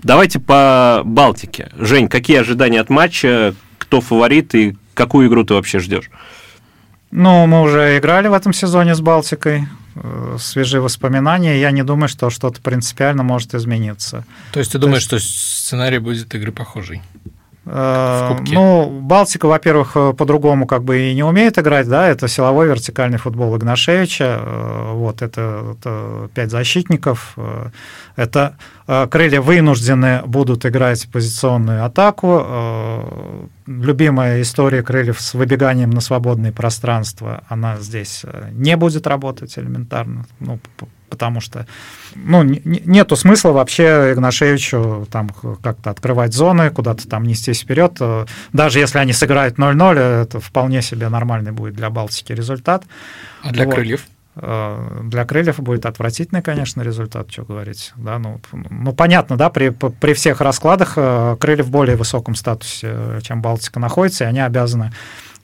Давайте 0.02 0.40
по 0.40 1.00
Балтике. 1.06 1.70
Жень, 1.78 2.08
какие 2.08 2.36
ожидания 2.36 2.80
от 2.82 2.90
матча? 2.90 3.54
Кто 3.78 4.02
фаворит 4.02 4.54
и 4.54 4.76
какую 4.92 5.28
игру 5.28 5.42
ты 5.42 5.54
вообще 5.54 5.78
ждешь? 5.78 6.10
Ну, 7.10 7.46
мы 7.46 7.62
уже 7.62 7.96
играли 7.96 8.28
в 8.28 8.34
этом 8.34 8.52
сезоне 8.52 8.94
с 8.94 9.00
Балтикой. 9.00 9.68
Э, 10.02 10.36
свежие 10.38 10.80
воспоминания, 10.80 11.58
я 11.58 11.70
не 11.70 11.82
думаю, 11.82 12.08
что 12.08 12.28
что-то 12.28 12.60
принципиально 12.60 13.22
может 13.22 13.54
измениться. 13.54 14.24
То 14.52 14.58
есть 14.60 14.72
ты 14.72 14.78
думаешь, 14.78 15.02
есть... 15.02 15.06
что 15.06 15.18
сценарий 15.18 15.98
будет 15.98 16.34
игры 16.34 16.52
похожий? 16.52 17.02
Э, 17.64 18.36
ну, 18.46 18.90
Балтика, 19.00 19.46
во-первых, 19.46 19.92
э, 19.96 20.12
по-другому 20.12 20.66
как 20.66 20.84
бы 20.84 20.98
и 20.98 21.14
не 21.14 21.22
умеет 21.22 21.58
играть, 21.58 21.88
да, 21.88 22.08
это 22.08 22.28
силовой 22.28 22.68
вертикальный 22.68 23.18
футбол 23.18 23.56
Игнашевича, 23.56 24.40
вот, 24.92 25.22
это, 25.22 25.76
это 25.78 26.28
пять 26.34 26.50
защитников, 26.50 27.36
это 28.16 28.56
крылья 28.86 29.40
вынуждены 29.40 30.22
будут 30.26 30.64
играть 30.66 31.08
позиционную 31.10 31.84
атаку, 31.84 33.50
любимая 33.66 34.42
история 34.42 34.82
крыльев 34.82 35.20
с 35.20 35.34
выбеганием 35.34 35.90
на 35.90 36.00
свободное 36.00 36.52
пространство, 36.52 37.42
она 37.48 37.76
здесь 37.78 38.24
не 38.52 38.76
будет 38.76 39.06
работать 39.06 39.58
элементарно, 39.58 40.26
ну, 40.40 40.60
потому 41.08 41.40
что 41.40 41.66
ну, 42.14 42.42
нету 42.42 43.16
смысла 43.16 43.52
вообще 43.52 44.12
Игнашевичу 44.12 45.06
там 45.10 45.30
как-то 45.62 45.90
открывать 45.90 46.32
зоны, 46.32 46.70
куда-то 46.70 47.08
там 47.08 47.24
нестись 47.24 47.62
вперед. 47.62 47.98
Даже 48.52 48.78
если 48.78 48.98
они 48.98 49.12
сыграют 49.12 49.58
0-0, 49.58 49.98
это 49.98 50.40
вполне 50.40 50.82
себе 50.82 51.08
нормальный 51.08 51.52
будет 51.52 51.74
для 51.74 51.90
Балтики 51.90 52.32
результат. 52.32 52.84
А 53.42 53.52
для 53.52 53.64
вот. 53.64 53.74
крыльев? 53.74 54.06
Э, 54.36 55.00
для 55.04 55.24
крыльев 55.24 55.58
будет 55.60 55.86
отвратительный, 55.86 56.42
конечно, 56.42 56.82
результат, 56.82 57.30
что 57.30 57.44
говорить. 57.44 57.92
Да, 57.96 58.18
ну, 58.18 58.40
ну, 58.52 58.92
понятно, 58.92 59.36
да, 59.36 59.48
при, 59.48 59.70
при 59.70 60.12
всех 60.12 60.40
раскладах 60.40 60.94
э, 60.96 61.36
крылья 61.40 61.62
в 61.62 61.70
более 61.70 61.96
высоком 61.96 62.34
статусе, 62.34 63.20
чем 63.22 63.40
Балтика 63.40 63.80
находится, 63.80 64.24
и 64.24 64.26
они 64.26 64.40
обязаны 64.40 64.92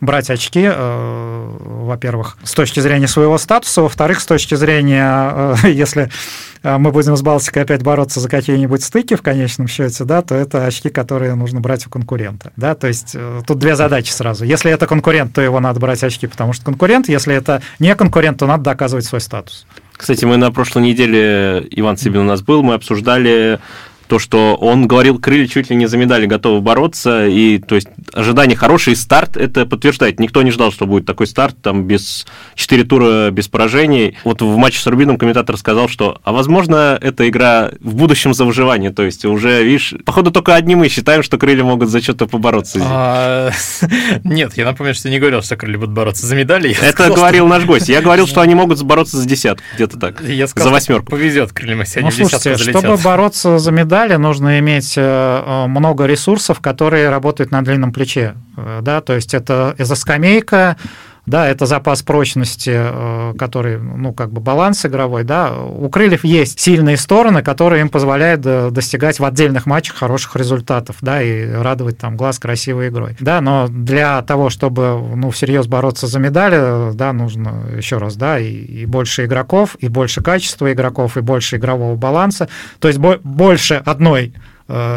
брать 0.02 0.30
очки, 0.30 0.64
э, 0.64 1.56
во-первых, 1.60 2.36
с 2.42 2.52
точки 2.52 2.80
зрения 2.80 3.06
своего 3.06 3.38
статуса, 3.38 3.82
во-вторых, 3.82 4.20
с 4.20 4.26
точки 4.26 4.56
зрения, 4.56 5.56
э, 5.62 5.70
если 5.70 6.10
э, 6.64 6.76
мы 6.76 6.90
будем 6.90 7.16
с 7.16 7.22
Балтикой 7.22 7.62
опять 7.62 7.82
бороться 7.82 8.18
за 8.18 8.28
какие-нибудь 8.28 8.82
стыки 8.82 9.14
в 9.14 9.22
конечном 9.22 9.68
счете, 9.68 10.02
да, 10.04 10.20
то 10.20 10.34
это 10.34 10.66
очки, 10.66 10.90
которые 10.90 11.36
нужно 11.36 11.60
брать 11.60 11.86
у 11.86 11.90
конкурента. 11.90 12.52
Да, 12.56 12.74
то 12.74 12.88
есть 12.88 13.16
тут 13.46 13.58
две 13.58 13.76
задачи 13.76 14.10
сразу. 14.10 14.44
Если 14.44 14.72
это 14.72 14.88
конкурент, 14.88 15.34
то 15.34 15.40
его 15.40 15.60
надо 15.60 15.78
брать 15.78 16.02
очки, 16.02 16.26
потому 16.26 16.52
что 16.52 16.64
конкурент. 16.64 17.08
Если 17.08 17.32
это 17.34 17.62
не 17.78 17.94
конкурент, 17.94 18.38
то 18.38 18.46
надо 18.46 18.64
доказывать 18.64 19.04
свой 19.04 19.20
статус. 19.20 19.66
Кстати, 19.96 20.24
мы 20.24 20.36
на 20.36 20.50
прошлой 20.50 20.82
неделе, 20.82 21.64
Иван 21.70 21.96
Сибин 21.96 22.22
у 22.22 22.24
нас 22.24 22.42
был, 22.42 22.64
мы 22.64 22.74
обсуждали 22.74 23.60
то, 24.12 24.18
что 24.18 24.56
он 24.56 24.86
говорил, 24.86 25.18
крылья 25.18 25.46
чуть 25.46 25.70
ли 25.70 25.76
не 25.76 25.86
за 25.86 25.96
медали 25.96 26.26
готовы 26.26 26.60
бороться, 26.60 27.26
и 27.26 27.56
то 27.56 27.76
есть 27.76 27.88
ожидание 28.12 28.58
хороший 28.58 28.94
старт 28.94 29.38
это 29.38 29.64
подтверждает. 29.64 30.20
Никто 30.20 30.42
не 30.42 30.50
ждал, 30.50 30.70
что 30.70 30.84
будет 30.84 31.06
такой 31.06 31.26
старт, 31.26 31.56
там 31.62 31.84
без 31.84 32.26
4 32.54 32.84
тура 32.84 33.30
без 33.30 33.48
поражений. 33.48 34.18
Вот 34.24 34.42
в 34.42 34.54
матче 34.58 34.80
с 34.80 34.86
Рубином 34.86 35.16
комментатор 35.16 35.56
сказал, 35.56 35.88
что, 35.88 36.20
а 36.24 36.32
возможно, 36.32 36.98
это 37.00 37.26
игра 37.26 37.70
в 37.80 37.94
будущем 37.94 38.34
за 38.34 38.44
выживание, 38.44 38.90
то 38.90 39.02
есть 39.02 39.24
уже, 39.24 39.64
видишь, 39.64 39.94
походу 40.04 40.30
только 40.30 40.56
одни 40.56 40.74
мы 40.74 40.90
считаем, 40.90 41.22
что 41.22 41.38
крылья 41.38 41.64
могут 41.64 41.88
за 41.88 42.02
что-то 42.02 42.26
побороться. 42.26 42.80
А, 42.82 43.50
нет, 44.24 44.58
я 44.58 44.66
напомню, 44.66 44.92
что 44.92 45.08
не 45.08 45.20
говорил, 45.20 45.40
что 45.40 45.56
крылья 45.56 45.78
будут 45.78 45.94
бороться 45.94 46.26
за 46.26 46.36
медали. 46.36 46.76
Это 46.82 47.08
говорил 47.08 47.46
наш 47.46 47.64
гость. 47.64 47.88
Я 47.88 48.02
говорил, 48.02 48.26
что 48.32 48.42
они 48.42 48.54
могут 48.54 48.82
бороться 48.82 49.16
за 49.16 49.26
десятку, 49.26 49.64
где-то 49.74 49.98
так. 49.98 50.20
За 50.20 50.68
восьмерку. 50.68 51.06
Повезет 51.06 51.52
крыльям, 51.52 51.80
если 51.80 52.00
они 52.00 52.10
ну, 52.10 52.26
в 52.26 52.30
десятку 52.30 52.62
Чтобы 52.62 52.98
бороться 52.98 53.58
за 53.58 53.72
медали, 53.72 54.01
далее 54.02 54.18
нужно 54.18 54.58
иметь 54.58 54.94
э, 54.96 55.00
э, 55.00 55.66
много 55.68 56.06
ресурсов, 56.06 56.60
которые 56.60 57.08
работают 57.08 57.52
на 57.52 57.62
длинном 57.62 57.92
плече. 57.92 58.34
Э, 58.56 58.80
да, 58.82 59.00
то 59.00 59.14
есть 59.14 59.32
это 59.32 59.76
изоскамейка, 59.78 60.76
да, 61.26 61.48
это 61.48 61.66
запас 61.66 62.02
прочности, 62.02 63.36
который, 63.38 63.78
ну, 63.78 64.12
как 64.12 64.32
бы 64.32 64.40
баланс 64.40 64.84
игровой, 64.84 65.24
да. 65.24 65.54
У 65.54 65.88
крыльев 65.88 66.24
есть 66.24 66.58
сильные 66.58 66.96
стороны, 66.96 67.42
которые 67.42 67.82
им 67.82 67.88
позволяют 67.88 68.40
достигать 68.40 69.20
в 69.20 69.24
отдельных 69.24 69.66
матчах 69.66 69.96
хороших 69.96 70.36
результатов, 70.36 70.96
да, 71.00 71.22
и 71.22 71.48
радовать 71.48 71.98
там 71.98 72.16
глаз 72.16 72.38
красивой 72.38 72.88
игрой. 72.88 73.16
Да, 73.20 73.40
но 73.40 73.68
для 73.68 74.20
того, 74.22 74.50
чтобы, 74.50 75.00
ну, 75.14 75.30
всерьез 75.30 75.66
бороться 75.66 76.06
за 76.06 76.18
медали, 76.18 76.92
да, 76.94 77.12
нужно, 77.12 77.66
еще 77.76 77.98
раз, 77.98 78.16
да, 78.16 78.38
и, 78.38 78.50
и 78.50 78.86
больше 78.86 79.24
игроков, 79.26 79.76
и 79.78 79.88
больше 79.88 80.22
качества 80.22 80.72
игроков, 80.72 81.16
и 81.16 81.20
больше 81.20 81.56
игрового 81.56 81.96
баланса, 81.96 82.48
то 82.80 82.88
есть 82.88 82.98
больше 82.98 83.82
одной 83.84 84.22
Э, 84.22 84.51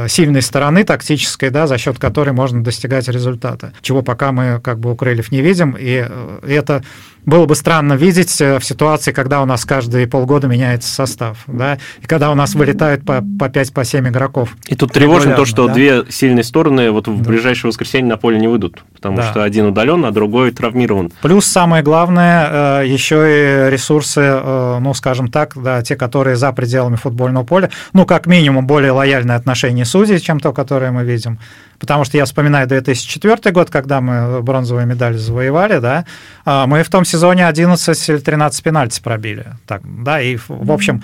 сильной 0.08 0.42
стороны 0.42 0.84
тактической, 0.84 1.50
да, 1.50 1.68
за 1.68 1.78
счет 1.78 2.00
которой 2.00 2.32
можно 2.32 2.64
достигать 2.64 3.08
результата, 3.08 3.74
чего 3.82 4.02
пока 4.02 4.32
мы 4.32 4.60
как 4.64 4.80
бы 4.80 4.92
у 4.92 4.96
крыльев 4.96 5.32
не 5.32 5.42
видим, 5.42 5.76
и 5.78 6.06
э, 6.08 6.40
это 6.48 6.84
было 7.26 7.46
бы 7.46 7.56
странно 7.56 7.94
видеть 7.94 8.40
э, 8.40 8.60
в 8.60 8.66
ситуации, 8.66 9.12
когда 9.12 9.42
у 9.42 9.46
нас 9.46 9.66
каждые 9.66 10.08
полгода 10.08 10.48
меняется 10.48 10.94
состав, 10.94 11.44
да, 11.48 11.78
и 12.02 12.06
когда 12.06 12.32
у 12.32 12.36
нас 12.36 12.56
вылетают 12.56 13.06
по, 13.06 13.22
по 13.22 13.46
5-7 13.46 13.72
по 14.04 14.10
игроков. 14.10 14.56
И 14.68 14.76
тут 14.76 14.94
тревожно 14.94 15.36
то, 15.36 15.46
что 15.46 15.68
да? 15.68 15.74
две 15.74 16.04
сильные 16.10 16.44
стороны 16.44 16.92
вот 16.92 17.08
в 17.08 17.22
да. 17.22 17.30
ближайшее 17.30 17.70
воскресенье 17.70 18.10
на 18.10 18.18
поле 18.18 18.40
не 18.40 18.48
выйдут, 18.48 18.84
потому 19.06 19.18
да. 19.18 19.32
что 19.32 19.44
один 19.44 19.68
удален, 19.68 20.04
а 20.06 20.12
другой 20.12 20.52
травмирован. 20.52 21.12
Плюс 21.22 21.46
самое 21.46 21.84
главное, 21.84 22.82
э, 22.82 22.88
еще 22.88 23.68
и 23.68 23.70
ресурсы, 23.70 24.22
э, 24.22 24.80
ну, 24.82 24.94
скажем 24.96 25.28
так, 25.28 25.54
да, 25.56 25.84
те, 25.84 25.96
которые 25.96 26.36
за 26.36 26.52
пределами 26.52 26.96
футбольного 26.96 27.44
поля, 27.44 27.70
ну, 27.94 28.06
как 28.06 28.26
минимум, 28.26 28.65
более 28.65 28.91
лояльное 28.91 29.36
отношение 29.36 29.86
судей, 29.86 30.20
чем 30.20 30.39
то, 30.39 30.54
которое 30.54 30.91
мы 30.91 31.04
видим. 31.04 31.38
Потому 31.78 32.04
что 32.06 32.18
я 32.18 32.26
вспоминаю 32.26 32.68
2004 32.68 33.52
год, 33.52 33.70
когда 33.70 34.02
мы 34.02 34.41
бронзовую 34.41 34.88
медаль 34.88 35.18
завоевали, 35.18 35.80
да, 35.80 36.06
а, 36.46 36.65
мы 36.65 36.82
в 36.84 36.89
том 36.89 37.06
сезоне 37.06 37.48
11 37.48 38.10
или 38.10 38.18
13 38.18 38.63
пенальти 38.63 39.02
пробили. 39.02 39.46
Так, 39.68 39.82
да, 39.84 40.22
и, 40.22 40.38
в 40.48 40.72
общем, 40.72 41.04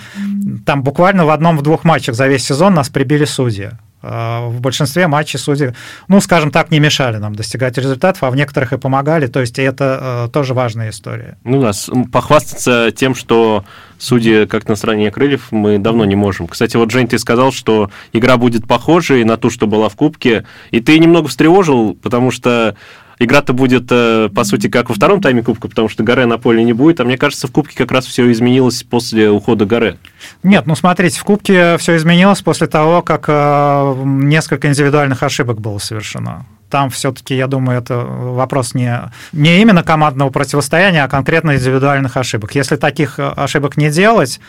там 0.66 0.82
буквально 0.82 1.26
в 1.26 1.30
одном-двух 1.30 1.84
матчах 1.84 2.16
за 2.16 2.28
весь 2.28 2.46
сезон 2.46 2.74
нас 2.74 2.90
прибили 2.90 3.26
судьи. 3.26 3.72
А, 4.04 4.48
в 4.48 4.62
большинстве 4.62 5.08
матчей 5.08 5.40
судьи, 5.40 5.74
ну, 6.08 6.22
скажем 6.22 6.52
так, 6.52 6.72
не 6.72 6.80
мешали 6.80 7.18
нам 7.18 7.36
достигать 7.36 7.78
результатов, 7.78 8.24
а 8.24 8.32
в 8.32 8.36
некоторых 8.36 8.74
и 8.74 8.78
помогали. 8.78 9.28
То 9.28 9.42
есть 9.42 9.60
это 9.60 10.26
э, 10.28 10.32
тоже 10.32 10.54
важная 10.54 10.90
история. 10.90 11.38
Ну 11.44 11.62
да, 11.62 11.72
похвастаться 12.12 12.92
тем, 12.92 13.16
что 13.16 13.64
судьи 14.00 14.46
как 14.46 14.68
на 14.68 14.76
стороне 14.76 15.12
крыльев, 15.12 15.52
мы 15.52 15.78
давно 15.78 16.06
не 16.06 16.16
можем. 16.16 16.48
Кстати, 16.48 16.78
вот, 16.78 16.92
Жень, 16.92 17.08
ты 17.08 17.20
сказал, 17.20 17.52
что 17.52 17.92
игра 18.14 18.38
будет 18.38 18.68
похожей 18.68 19.24
на 19.24 19.38
ту, 19.38 19.50
что 19.50 19.68
была 19.68 19.90
в 19.90 19.96
Кубке, 19.96 20.46
и 20.72 20.80
ты 20.80 20.98
немного 20.98 21.28
встревожил, 21.28 21.96
потому 21.96 22.32
что 22.32 22.76
игра-то 23.24 23.54
будет, 23.54 23.88
э, 23.92 24.30
по 24.34 24.44
сути, 24.44 24.68
как 24.68 24.90
во 24.90 24.96
втором 24.96 25.22
тайме 25.22 25.44
Кубка, 25.44 25.68
потому 25.68 25.88
что 25.90 26.04
Гаре 26.04 26.26
на 26.26 26.38
поле 26.38 26.64
не 26.64 26.74
будет. 26.74 27.00
А 27.00 27.06
мне 27.06 27.18
кажется, 27.18 27.48
в 27.48 27.52
Кубке 27.52 27.76
как 27.78 27.92
раз 27.92 28.06
все 28.06 28.30
изменилось 28.32 28.84
после 28.84 29.30
ухода 29.30 29.66
Гаре. 29.66 29.98
Нет, 30.44 30.66
ну 30.66 30.76
смотрите, 30.76 31.20
в 31.20 31.24
Кубке 31.24 31.78
все 31.78 31.96
изменилось 31.96 32.42
после 32.42 32.68
того, 32.68 33.02
как 33.02 33.26
э, 33.28 33.94
несколько 34.06 34.68
индивидуальных 34.68 35.24
ошибок 35.24 35.62
было 35.62 35.78
совершено 35.78 36.46
там 36.70 36.90
все-таки, 36.90 37.36
я 37.36 37.48
думаю, 37.48 37.80
это 37.80 37.98
вопрос 37.98 38.74
не, 38.74 39.12
не 39.34 39.62
именно 39.62 39.84
командного 39.84 40.30
противостояния, 40.30 41.04
а 41.04 41.10
конкретно 41.10 41.56
индивидуальных 41.56 42.16
ошибок. 42.16 42.56
Если 42.56 42.78
таких 42.78 43.20
ошибок 43.20 43.76
не 43.76 43.90
делать, 43.90 44.40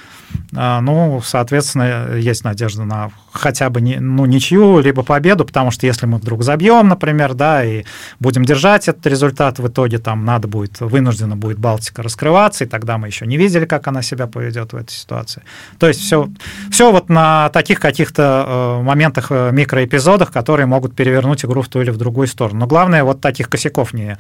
ну, 0.53 1.21
соответственно, 1.25 2.15
есть 2.15 2.45
надежда 2.45 2.85
на 2.85 3.11
хотя 3.33 3.71
бы 3.71 3.81
не, 3.81 3.99
ну, 3.99 4.27
ничью, 4.27 4.81
либо 4.81 5.03
победу, 5.03 5.45
потому 5.45 5.71
что 5.71 5.87
если 5.87 6.07
мы 6.07 6.19
вдруг 6.19 6.43
забьем, 6.43 6.89
например, 6.89 7.35
да, 7.35 7.65
и 7.65 7.85
будем 8.21 8.45
держать 8.45 8.89
этот 8.89 9.07
результат, 9.07 9.59
в 9.59 9.69
итоге 9.69 9.99
там 9.99 10.25
надо 10.25 10.49
будет, 10.49 10.81
вынуждена 10.81 11.37
будет 11.37 11.59
Балтика 11.59 12.03
раскрываться, 12.03 12.65
и 12.65 12.67
тогда 12.67 12.99
мы 12.99 13.07
еще 13.07 13.27
не 13.27 13.37
видели, 13.37 13.65
как 13.65 13.89
она 13.89 14.03
себя 14.03 14.27
поведет 14.27 14.73
в 14.73 14.77
этой 14.77 14.93
ситуации. 14.93 15.43
То 15.79 15.89
есть 15.89 16.01
все, 16.01 16.29
все 16.71 16.93
вот 16.93 17.09
на 17.09 17.49
таких 17.51 17.81
каких-то 17.81 18.79
э, 18.81 18.83
моментах, 18.83 19.27
э, 19.31 19.51
микроэпизодах, 19.53 20.31
которые 20.31 20.67
могут 20.67 20.95
перевернуть 20.95 21.45
игру 21.45 21.63
в 21.63 21.69
ту 21.69 21.81
или 21.81 21.91
в 21.91 21.97
другую 21.97 22.27
сторону. 22.27 22.61
Но 22.61 22.67
главное, 22.67 23.03
вот 23.03 23.21
таких 23.21 23.49
косяков 23.49 23.95
не, 23.95 24.19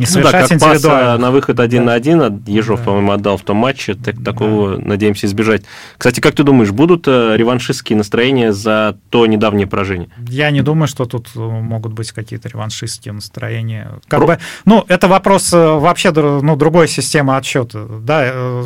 не 0.00 0.06
совершать 0.06 0.50
ну, 0.50 0.58
да, 0.58 0.66
как 0.66 0.74
индивидуально. 0.74 1.12
Пас 1.12 1.20
на 1.20 1.30
выход 1.30 1.60
один 1.60 1.84
да. 1.84 1.86
на 1.86 1.94
один 1.94 2.42
Ежов, 2.46 2.80
да. 2.80 2.86
по-моему, 2.86 3.12
отдал 3.12 3.36
в 3.36 3.42
том 3.42 3.58
матче, 3.58 3.94
так, 3.94 4.22
такого 4.24 4.76
да. 4.76 4.82
надеемся 4.84 5.26
избежать. 5.26 5.62
Кстати, 5.96 6.20
как 6.20 6.34
ты 6.34 6.42
думаешь, 6.42 6.70
будут 6.70 7.06
э, 7.06 7.36
реваншистские 7.36 7.96
настроения 7.96 8.52
за 8.52 8.96
то 9.10 9.26
недавнее 9.26 9.66
поражение? 9.66 10.08
Я 10.28 10.50
не 10.50 10.62
думаю, 10.62 10.88
что 10.88 11.04
тут 11.04 11.34
могут 11.34 11.92
быть 11.92 12.12
какие-то 12.12 12.48
реваншистские 12.48 13.12
настроения. 13.12 13.90
Как 14.08 14.20
Про... 14.20 14.26
бы, 14.26 14.38
ну, 14.64 14.84
это 14.88 15.06
вопрос 15.08 15.52
вообще 15.52 16.10
ну, 16.12 16.56
другой 16.56 16.88
системы 16.88 17.36
отсчета. 17.36 17.86
Да, 18.00 18.64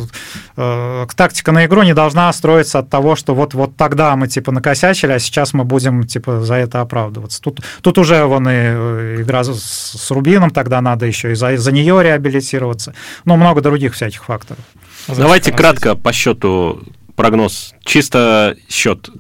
тактика 1.17 1.53
на 1.53 1.67
игру 1.67 1.83
не 1.83 1.95
должна 1.95 2.33
строиться 2.33 2.79
от 2.79 2.91
того, 2.91 3.17
что 3.17 3.35
вот, 3.35 3.55
вот 3.55 3.77
тогда 3.77 4.15
мы 4.17 4.29
типа 4.29 4.53
накосячили, 4.53 5.13
а 5.13 5.19
сейчас 5.19 5.53
мы 5.53 5.65
будем 5.65 6.05
типа 6.05 6.41
за 6.41 6.55
это 6.55 6.81
оправдываться. 6.81 7.41
Тут, 7.43 7.61
тут 7.83 7.99
уже 7.99 8.25
вон 8.25 8.49
и 8.49 8.53
э, 8.53 9.17
игра 9.21 9.43
с, 9.45 9.53
с 9.53 10.11
Рубином, 10.11 10.51
тогда 10.51 10.81
надо 10.81 11.07
еще 11.07 11.24
и 11.31 11.35
за, 11.35 11.57
за 11.57 11.73
нее 11.73 12.03
реабилитироваться. 12.03 12.95
Ну, 13.25 13.37
много 13.37 13.61
других 13.61 13.95
всяких 13.95 14.25
факторов. 14.25 14.65
Давайте 15.09 15.53
кратко 15.53 15.95
по 15.95 16.13
счету 16.13 16.83
прогноз. 17.17 17.75
Чисто 17.85 18.57
счет. 18.69 19.11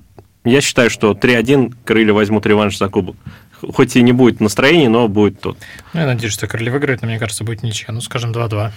Я 0.44 0.60
считаю, 0.60 0.90
что 0.90 1.12
3-1 1.12 1.74
крылья 1.84 2.12
возьмут 2.12 2.46
реванш 2.46 2.78
за 2.78 2.88
кубок. 2.88 3.16
Хоть 3.60 3.96
и 3.96 4.02
не 4.02 4.12
будет 4.12 4.40
настроения, 4.40 4.88
но 4.88 5.08
будет 5.08 5.40
тот. 5.40 5.56
Ну, 5.94 6.00
я 6.00 6.06
надеюсь, 6.06 6.34
что 6.34 6.46
крылья 6.46 6.70
выиграют, 6.70 7.00
но 7.00 7.08
мне 7.08 7.18
кажется, 7.18 7.44
будет 7.44 7.62
ничья. 7.62 7.92
Ну, 7.92 8.00
скажем, 8.00 8.32
2-2. 8.32 8.70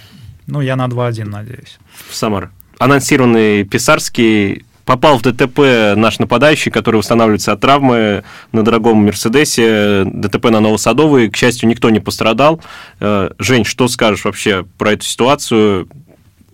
Ну, 0.46 0.60
я 0.62 0.76
на 0.76 0.86
2-1 0.86 1.24
надеюсь. 1.24 1.78
В 2.08 2.14
Самар. 2.14 2.50
Анонсированный 2.78 3.64
Писарский 3.64 4.64
попал 4.88 5.18
в 5.18 5.22
ДТП 5.22 5.94
наш 5.96 6.18
нападающий, 6.18 6.72
который 6.72 6.96
восстанавливается 6.96 7.52
от 7.52 7.60
травмы 7.60 8.24
на 8.52 8.62
дорогом 8.62 9.04
Мерседесе, 9.04 10.04
ДТП 10.06 10.46
на 10.46 10.60
Новосадовой. 10.60 11.28
К 11.28 11.36
счастью, 11.36 11.68
никто 11.68 11.90
не 11.90 12.00
пострадал. 12.00 12.62
Э, 12.98 13.28
Жень, 13.38 13.66
что 13.66 13.88
скажешь 13.88 14.24
вообще 14.24 14.64
про 14.78 14.92
эту 14.92 15.04
ситуацию? 15.04 15.88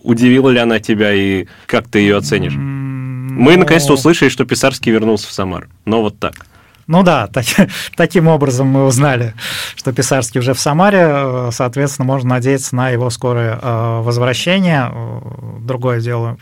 Удивила 0.03 0.49
ли 0.49 0.59
она 0.59 0.81
тебя 0.81 1.13
и 1.13 1.45
как 1.65 1.87
ты 1.87 1.99
ее 1.99 2.17
оценишь? 2.17 2.55
Мы 2.55 3.55
наконец-то 3.55 3.93
услышали, 3.93 4.27
что 4.27 4.43
Писарский 4.43 4.91
вернулся 4.91 5.29
в 5.29 5.31
Самар. 5.31 5.69
Но 5.85 6.01
вот 6.01 6.19
так. 6.19 6.45
Ну 6.87 7.01
да, 7.01 7.27
так, 7.27 7.45
таким 7.97 8.27
образом 8.27 8.67
мы 8.67 8.85
узнали, 8.85 9.33
что 9.75 9.91
Писарский 9.91 10.39
уже 10.39 10.53
в 10.53 10.59
Самаре, 10.59 11.01
э, 11.01 11.49
соответственно, 11.51 12.05
можно 12.05 12.35
надеяться 12.35 12.75
на 12.75 12.89
его 12.89 13.09
скорое 13.09 13.57
э, 13.59 14.01
возвращение. 14.01 14.91
Э, 14.91 15.19
другое 15.61 15.99
дело, 15.99 16.37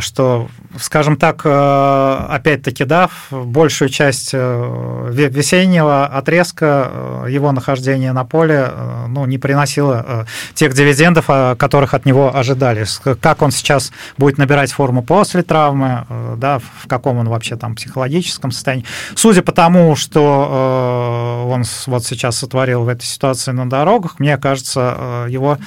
что, 0.00 0.48
скажем 0.78 1.16
так, 1.16 1.46
опять-таки, 1.46 2.84
да, 2.84 3.08
большую 3.30 3.88
часть 3.88 4.32
весеннего 4.32 6.06
отрезка 6.06 7.24
его 7.28 7.52
нахождения 7.52 8.12
на 8.12 8.24
поле 8.24 8.72
ну, 9.06 9.24
не 9.26 9.38
приносило 9.38 10.26
тех 10.54 10.74
дивидендов, 10.74 11.26
которых 11.58 11.94
от 11.94 12.06
него 12.06 12.34
ожидали. 12.34 12.84
Как 13.20 13.42
он 13.42 13.52
сейчас 13.52 13.92
будет 14.18 14.36
набирать 14.36 14.72
форму 14.72 15.02
после 15.04 15.44
травмы, 15.44 16.04
да, 16.36 16.58
в 16.58 16.88
каком 16.88 17.18
он 17.18 17.28
вообще 17.28 17.54
там 17.54 17.76
психологическом 17.76 18.50
состоянии. 18.50 18.84
Судя 19.14 19.42
по 19.42 19.52
тому, 19.60 19.94
что 19.94 21.44
э, 21.46 21.52
он 21.52 21.64
вот 21.86 22.06
сейчас 22.06 22.38
сотворил 22.38 22.84
в 22.84 22.88
этой 22.88 23.04
ситуации 23.04 23.52
на 23.52 23.68
дорогах, 23.68 24.18
мне 24.18 24.38
кажется, 24.38 24.94
э, 24.96 25.26
его, 25.28 25.58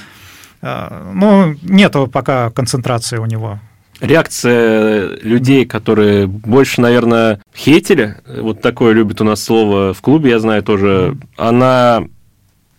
э, 0.63 1.12
ну, 1.13 1.56
нету 1.62 2.08
пока 2.08 2.49
концентрации 2.49 3.17
у 3.19 3.27
него. 3.27 3.60
Реакция 3.99 5.15
людей, 5.21 5.67
которые 5.67 6.25
больше, 6.25 6.82
наверное, 6.82 7.39
хейтили, 7.56 8.15
вот 8.25 8.63
такое 8.63 8.93
любит 8.93 9.21
у 9.21 9.25
нас 9.25 9.43
слово 9.43 9.93
в 9.93 10.01
клубе, 10.01 10.32
я 10.32 10.39
знаю 10.39 10.63
тоже, 10.63 11.15
она 11.38 12.03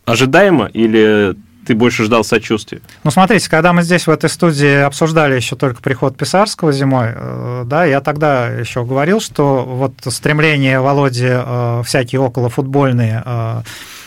ожидаема 0.06 0.66
или 0.66 1.36
ты 1.64 1.74
больше 1.74 2.04
ждал 2.04 2.24
сочувствия? 2.24 2.80
Ну, 3.02 3.10
смотрите, 3.10 3.48
когда 3.48 3.72
мы 3.72 3.82
здесь 3.82 4.06
в 4.06 4.10
этой 4.10 4.30
студии 4.30 4.82
обсуждали 4.82 5.34
еще 5.34 5.56
только 5.56 5.82
приход 5.82 6.16
Писарского 6.16 6.72
зимой, 6.72 7.08
э, 7.14 7.62
да, 7.66 7.84
я 7.84 8.00
тогда 8.00 8.48
еще 8.48 8.84
говорил, 8.84 9.20
что 9.20 9.64
вот 9.64 9.94
стремление 10.12 10.80
Володи 10.80 11.28
э, 11.28 11.82
всякие 11.84 12.20
околофутбольные 12.20 13.22
э, 13.24 13.62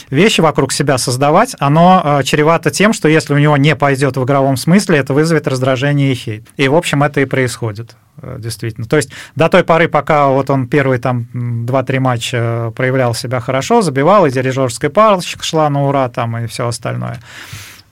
вещи 0.10 0.42
вокруг 0.42 0.72
себя 0.72 0.98
создавать, 0.98 1.56
оно 1.60 2.22
чревато 2.24 2.72
тем, 2.72 2.94
что 2.94 3.08
если 3.08 3.34
у 3.34 3.38
него 3.38 3.58
не 3.58 3.76
пойдет 3.76 4.16
в 4.18 4.24
игровом 4.24 4.56
смысле, 4.56 5.00
это 5.00 5.14
вызовет 5.14 5.48
раздражение 5.48 6.12
и 6.12 6.16
хейт. 6.16 6.48
И, 6.56 6.68
в 6.68 6.76
общем, 6.76 7.04
это 7.04 7.22
и 7.22 7.26
происходит 7.26 7.96
действительно. 8.38 8.88
То 8.88 8.98
есть 8.98 9.10
до 9.36 9.50
той 9.50 9.64
поры, 9.64 9.88
пока 9.88 10.28
вот 10.30 10.50
он 10.50 10.68
первые 10.68 11.00
там 11.00 11.28
2-3 11.34 12.00
матча 12.00 12.74
проявлял 12.76 13.14
себя 13.14 13.40
хорошо, 13.40 13.82
забивал, 13.82 14.26
и 14.26 14.32
дирижерская 14.32 14.90
палочка 14.90 15.44
шла 15.44 15.70
на 15.70 15.88
ура 15.88 16.10
там 16.10 16.38
и 16.38 16.48
все 16.48 16.68
остальное. 16.68 17.20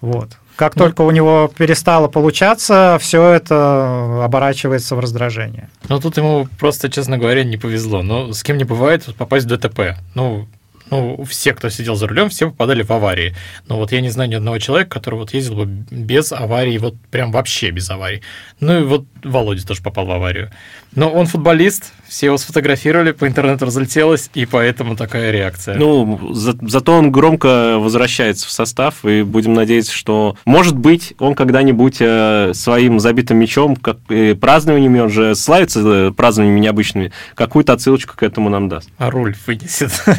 Вот. 0.02 0.38
Как 0.56 0.76
ну, 0.76 0.86
только 0.86 1.02
у 1.02 1.12
него 1.12 1.52
перестало 1.58 2.08
получаться, 2.08 2.98
все 3.02 3.32
это 3.32 4.24
оборачивается 4.24 4.96
в 4.96 5.00
раздражение. 5.00 5.70
Ну, 5.90 6.00
тут 6.00 6.18
ему 6.18 6.48
просто, 6.60 6.90
честно 6.90 7.18
говоря, 7.18 7.44
не 7.44 7.58
повезло. 7.58 8.02
Но 8.02 8.32
с 8.32 8.42
кем 8.42 8.58
не 8.58 8.64
бывает 8.64 9.14
попасть 9.18 9.46
в 9.46 9.50
ДТП. 9.50 9.98
Ну, 10.14 10.48
ну, 10.92 11.24
все, 11.26 11.54
кто 11.54 11.70
сидел 11.70 11.96
за 11.96 12.08
рулем, 12.08 12.30
все 12.30 12.52
попадали 12.52 12.84
в 12.84 12.92
аварии. 12.92 13.36
Но 13.68 13.78
вот 13.78 13.92
я 13.92 14.02
не 14.02 14.10
знаю 14.10 14.30
ни 14.30 14.36
одного 14.36 14.60
человека, 14.60 14.92
который 14.92 15.16
вот 15.16 15.34
ездил 15.34 15.56
бы 15.56 15.66
без 15.66 16.32
аварии, 16.32 16.78
вот 16.78 16.96
прям 17.12 17.32
вообще 17.32 17.72
без 17.72 17.90
аварий. 17.90 18.22
Ну 18.60 18.82
и 18.82 18.84
вот 18.84 19.06
Володя 19.24 19.66
тоже 19.66 19.82
попал 19.82 20.06
в 20.06 20.12
аварию. 20.12 20.52
Но 20.96 21.10
он 21.10 21.26
футболист, 21.26 21.92
все 22.08 22.28
его 22.28 22.38
сфотографировали, 22.38 23.12
по 23.12 23.28
интернету 23.28 23.66
разлетелось, 23.66 24.30
и 24.34 24.46
поэтому 24.46 24.96
такая 24.96 25.32
реакция. 25.32 25.76
Ну, 25.76 26.34
за, 26.34 26.58
зато 26.62 26.94
он 26.94 27.12
громко 27.12 27.78
возвращается 27.78 28.48
в 28.48 28.52
состав, 28.52 29.04
и 29.04 29.24
будем 29.24 29.54
надеяться, 29.54 29.92
что, 29.92 30.38
может 30.46 30.78
быть, 30.78 31.14
он 31.20 31.36
когда-нибудь 31.36 31.98
э, 32.00 32.52
своим 32.54 33.00
забитым 33.02 33.38
мячом, 33.38 33.76
как 33.76 33.98
э, 34.10 34.36
празднованиями, 34.36 35.00
он 35.00 35.10
же 35.10 35.36
славится 35.36 35.82
э, 35.84 36.12
празднованиями 36.12 36.62
необычными, 36.62 37.12
какую-то 37.34 37.74
отсылочку 37.74 38.16
к 38.16 38.24
этому 38.24 38.50
нам 38.50 38.70
даст. 38.70 38.90
А 38.98 39.10
руль 39.10 39.36
вынесет. 39.46 39.92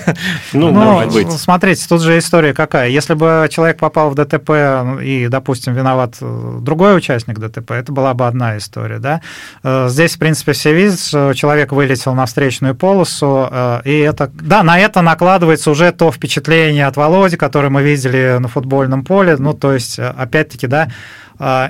Ну, 0.53 0.71
ну 0.71 0.81
может 0.81 1.13
быть. 1.13 1.31
Смотрите, 1.33 1.87
тут 1.89 2.03
же 2.03 2.19
история 2.19 2.55
какая. 2.55 2.89
Если 2.89 3.15
бы 3.15 3.49
человек 3.51 3.79
попал 3.79 4.11
в 4.11 4.15
ДТП 4.15 4.51
и, 5.03 5.29
допустим, 5.29 5.75
виноват 5.75 6.17
э, 6.21 6.59
другой 6.61 6.97
участник 6.97 7.39
ДТП, 7.39 7.73
это 7.73 7.93
была 7.93 8.15
бы 8.15 8.27
одна 8.27 8.57
история, 8.57 8.99
да. 8.99 9.21
Здесь, 9.89 10.17
в 10.17 10.19
принципе, 10.19 10.53
все 10.53 10.66
что 10.99 11.35
человек 11.35 11.73
вылетел 11.73 12.15
на 12.15 12.27
встречную 12.27 12.75
полосу, 12.75 13.49
э, 13.51 13.81
и 13.85 13.99
это, 13.99 14.31
да, 14.35 14.63
на 14.63 14.79
это 14.79 15.03
накладывается 15.03 15.71
уже 15.71 15.93
то 15.93 16.11
впечатление 16.11 16.87
от 16.87 16.97
Володи, 16.97 17.37
которое 17.37 17.71
мы 17.71 17.83
видели 17.83 18.39
на 18.39 18.49
футбольном 18.49 19.05
поле, 19.05 19.37
ну, 19.37 19.53
то 19.55 19.73
есть, 19.73 19.99
опять-таки, 19.99 20.67
да, 20.67 20.89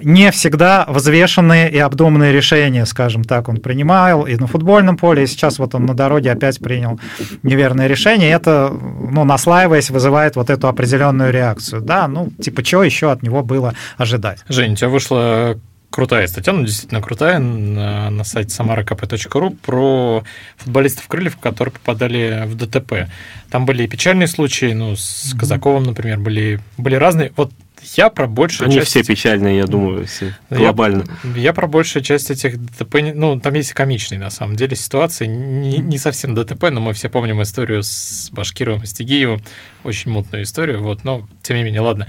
не 0.03 0.31
всегда 0.31 0.85
взвешенные 0.89 1.71
и 1.71 1.79
обдуманные 1.79 2.33
решения, 2.33 2.87
скажем 2.87 3.25
так, 3.25 3.49
он 3.49 3.57
принимал 3.57 4.27
и 4.27 4.37
на 4.37 4.47
футбольном 4.47 4.97
поле, 4.97 5.25
и 5.25 5.27
сейчас 5.27 5.59
вот 5.59 5.75
он 5.75 5.87
на 5.87 5.95
дороге 5.95 6.31
опять 6.31 6.61
принял 6.61 7.01
неверное 7.43 7.89
решение. 7.89 8.31
Это, 8.31 8.71
ну, 8.71 9.25
наслаиваясь, 9.25 9.91
вызывает 9.91 10.37
вот 10.37 10.51
эту 10.51 10.69
определенную 10.69 11.33
реакцию. 11.33 11.83
Да, 11.83 12.07
ну, 12.07 12.31
типа, 12.41 12.63
чего 12.63 12.85
еще 12.85 13.11
от 13.11 13.23
него 13.23 13.43
было 13.43 13.75
ожидать? 13.97 14.45
Жень, 14.49 14.75
у 14.75 14.77
тебя 14.77 14.89
вышла 14.89 15.59
крутая 15.97 16.27
статья, 16.27 16.53
ну, 16.53 16.63
действительно 16.63 17.01
крутая, 17.01 17.39
на, 17.39 18.11
на 18.11 18.23
сайте 18.23 18.51
samarakp.ru 18.51 19.57
про 19.65 20.25
футболистов 20.59 21.09
Крыльев, 21.09 21.39
которые 21.39 21.73
попадали 21.73 22.45
в 22.45 22.55
ДТП. 22.55 23.09
Там 23.49 23.65
были 23.65 23.85
и 23.85 23.89
печальные 23.89 24.27
случаи, 24.27 24.75
ну, 24.75 24.95
с 24.95 25.35
Казаковым, 25.39 25.85
например, 25.85 26.19
были, 26.19 26.61
были 26.77 26.97
разные. 26.97 27.33
Вот 27.35 27.51
я 27.95 28.11
про 28.11 28.27
большую 28.27 28.67
Они 28.67 28.77
часть... 28.77 28.89
все 28.89 29.05
печальные, 29.05 29.59
я 29.59 29.67
думаю, 29.67 30.07
все 30.07 30.37
глобально. 30.51 31.05
Я, 31.25 31.41
я 31.41 31.53
про 31.53 31.67
большую 31.67 32.03
часть 32.03 32.31
этих 32.31 32.59
ДТП... 32.59 32.97
Ну, 33.15 33.39
там 33.41 33.55
есть 33.55 33.73
комичные, 33.73 34.19
на 34.19 34.31
самом 34.31 34.57
деле, 34.57 34.77
ситуации. 34.77 35.27
Не, 35.27 35.79
не 35.79 35.99
совсем 35.99 36.35
ДТП, 36.35 36.71
но 36.71 36.81
мы 36.81 36.93
все 36.93 37.09
помним 37.09 37.43
историю 37.43 37.83
с 37.83 38.31
Башкировым 38.33 38.83
и 38.83 38.87
Стигиевым. 38.87 39.43
Очень 39.85 40.11
мутную 40.11 40.45
историю, 40.45 40.83
вот, 40.83 41.05
но 41.05 41.29
тем 41.43 41.57
не 41.57 41.63
менее, 41.63 41.81
ладно. 41.81 42.07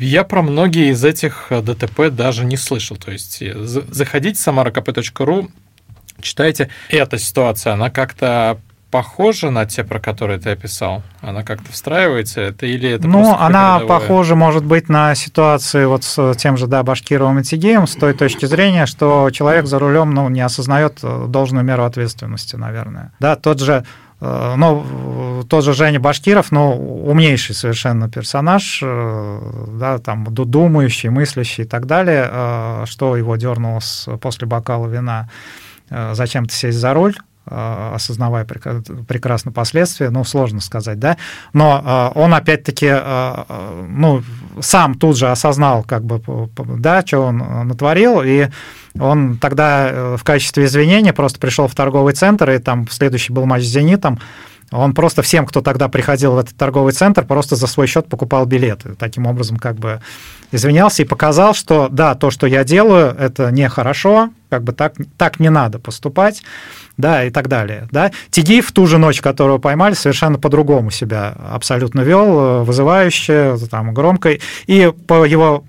Я 0.00 0.24
про 0.24 0.42
многие 0.42 0.90
из 0.90 1.04
этих 1.04 1.48
ДТП 1.50 2.10
даже 2.10 2.44
не 2.44 2.56
слышал. 2.56 2.96
То 2.96 3.12
есть 3.12 3.42
заходите 3.64 4.38
в 4.38 4.46
samarakp.ru, 4.46 5.50
читайте. 6.20 6.70
Эта 6.88 7.18
ситуация, 7.18 7.74
она 7.74 7.90
как-то 7.90 8.60
похожа 8.90 9.50
на 9.50 9.66
те, 9.66 9.84
про 9.84 9.98
которые 10.00 10.38
ты 10.38 10.50
описал? 10.50 11.02
Она 11.20 11.42
как-то 11.42 11.70
встраивается? 11.72 12.40
Это 12.40 12.66
или 12.66 12.90
это 12.90 13.06
Ну, 13.06 13.34
она 13.34 13.78
рядовая? 13.78 13.86
похожа, 14.00 14.34
может 14.34 14.64
быть, 14.64 14.88
на 14.88 15.14
ситуации 15.14 15.84
вот 15.84 16.04
с 16.04 16.34
тем 16.36 16.56
же, 16.56 16.66
да, 16.66 16.82
Башкировым 16.82 17.38
и 17.38 17.42
Тигеем, 17.42 17.86
с 17.86 17.94
той 17.94 18.12
точки 18.14 18.46
зрения, 18.46 18.86
что 18.86 19.30
человек 19.30 19.66
за 19.66 19.78
рулем, 19.78 20.10
ну, 20.12 20.28
не 20.28 20.40
осознает 20.40 20.98
э, 21.02 21.26
должную 21.28 21.64
меру 21.64 21.84
ответственности, 21.84 22.56
наверное. 22.56 23.12
Да, 23.20 23.36
тот 23.36 23.60
же 23.60 23.84
э, 24.20 24.54
ну, 24.56 25.44
тот 25.48 25.64
же 25.64 25.72
Женя 25.72 26.00
Башкиров, 26.00 26.50
ну, 26.52 26.70
умнейший 27.06 27.54
совершенно 27.54 28.10
персонаж, 28.10 28.80
э, 28.82 29.40
да, 29.78 29.98
там, 29.98 30.24
ду- 30.24 30.44
думающий, 30.44 31.08
мыслящий 31.10 31.64
и 31.64 31.66
так 31.66 31.86
далее, 31.86 32.84
что 32.86 33.16
его 33.16 33.36
дернуло 33.36 33.80
после 34.20 34.46
бокала 34.46 34.86
вина 34.88 35.28
зачем-то 35.90 36.54
сесть 36.54 36.78
за 36.78 36.94
руль, 36.94 37.14
осознавая 37.50 38.44
прека- 38.44 39.04
прекрасно 39.04 39.52
последствия, 39.52 40.10
ну, 40.10 40.24
сложно 40.24 40.60
сказать, 40.60 40.98
да, 40.98 41.16
но 41.52 42.12
э, 42.14 42.18
он 42.18 42.34
опять-таки, 42.34 42.88
э, 42.90 43.84
ну, 43.88 44.22
сам 44.60 44.94
тут 44.94 45.16
же 45.16 45.30
осознал, 45.30 45.82
как 45.82 46.04
бы, 46.04 46.20
да, 46.78 47.02
что 47.04 47.20
он 47.20 47.38
натворил, 47.68 48.22
и 48.22 48.48
он 48.98 49.38
тогда 49.38 49.88
э, 49.90 50.16
в 50.16 50.24
качестве 50.24 50.64
извинения 50.64 51.12
просто 51.12 51.38
пришел 51.38 51.68
в 51.68 51.74
торговый 51.74 52.14
центр, 52.14 52.50
и 52.50 52.58
там 52.58 52.88
следующий 52.88 53.32
был 53.32 53.46
матч 53.46 53.64
с 53.64 53.68
«Зенитом», 53.68 54.18
он 54.72 54.94
просто 54.94 55.22
всем, 55.22 55.46
кто 55.46 55.62
тогда 55.62 55.88
приходил 55.88 56.32
в 56.32 56.38
этот 56.38 56.56
торговый 56.56 56.92
центр, 56.92 57.24
просто 57.24 57.56
за 57.56 57.66
свой 57.66 57.86
счет 57.86 58.08
покупал 58.08 58.46
билеты. 58.46 58.94
Таким 58.94 59.26
образом, 59.26 59.56
как 59.56 59.76
бы 59.76 60.00
извинялся 60.52 61.02
и 61.02 61.06
показал, 61.06 61.54
что 61.54 61.88
да, 61.90 62.14
то, 62.14 62.30
что 62.30 62.46
я 62.46 62.62
делаю, 62.62 63.14
это 63.18 63.50
нехорошо, 63.50 64.30
как 64.48 64.62
бы 64.62 64.72
так, 64.72 64.94
так 65.16 65.40
не 65.40 65.50
надо 65.50 65.80
поступать, 65.80 66.42
да, 67.00 67.24
и 67.24 67.30
так 67.30 67.48
далее. 67.48 67.88
Да. 67.90 68.10
Тигиев 68.30 68.68
в 68.68 68.72
ту 68.72 68.86
же 68.86 68.98
ночь, 68.98 69.20
которого 69.20 69.58
поймали, 69.58 69.94
совершенно 69.94 70.38
по-другому 70.38 70.90
себя 70.90 71.34
абсолютно 71.50 72.00
вел, 72.00 72.40
э, 72.40 72.62
вызывающе, 72.62 73.56
там, 73.70 73.92
громко. 73.94 74.38
И 74.66 74.92
по 75.06 75.24
его 75.24 75.64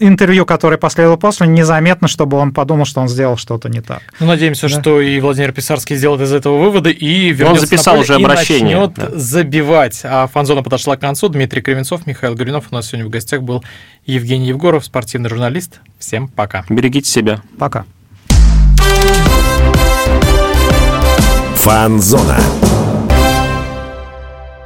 интервью, 0.00 0.46
которое 0.46 0.76
последовало 0.76 1.16
после, 1.16 1.46
незаметно, 1.46 2.08
чтобы 2.08 2.36
он 2.36 2.52
подумал, 2.52 2.84
что 2.84 3.00
он 3.00 3.08
сделал 3.08 3.36
что-то 3.36 3.68
не 3.68 3.80
так. 3.80 4.02
Ну, 4.20 4.26
надеемся, 4.26 4.68
Да. 4.68 4.80
что 4.80 5.00
и 5.00 5.20
Владимир 5.20 5.52
Писарский 5.52 5.96
сделает 5.96 6.22
из 6.22 6.32
этого 6.32 6.58
выводы 6.58 6.90
и 6.90 7.30
вернется 7.30 7.66
записал 7.66 7.96
на 7.96 8.02
поле 8.02 8.14
уже 8.16 8.24
обращение, 8.24 8.76
и 8.76 8.80
начнет 8.80 8.94
да. 8.94 9.18
забивать. 9.18 10.00
А 10.04 10.26
фанзона 10.26 10.62
подошла 10.62 10.96
к 10.96 11.00
концу. 11.00 11.28
Дмитрий 11.28 11.62
Кривенцов, 11.62 12.06
Михаил 12.06 12.34
Горюнов. 12.34 12.66
У 12.70 12.74
нас 12.74 12.88
сегодня 12.88 13.06
в 13.06 13.10
гостях 13.10 13.42
был 13.42 13.64
Евгений 14.04 14.48
Евгоров, 14.48 14.84
спортивный 14.84 15.30
журналист. 15.30 15.80
Всем 15.98 16.28
пока. 16.28 16.64
Берегите 16.68 17.08
себя. 17.08 17.42
Пока. 17.58 17.84
Фанзона. 21.64 22.36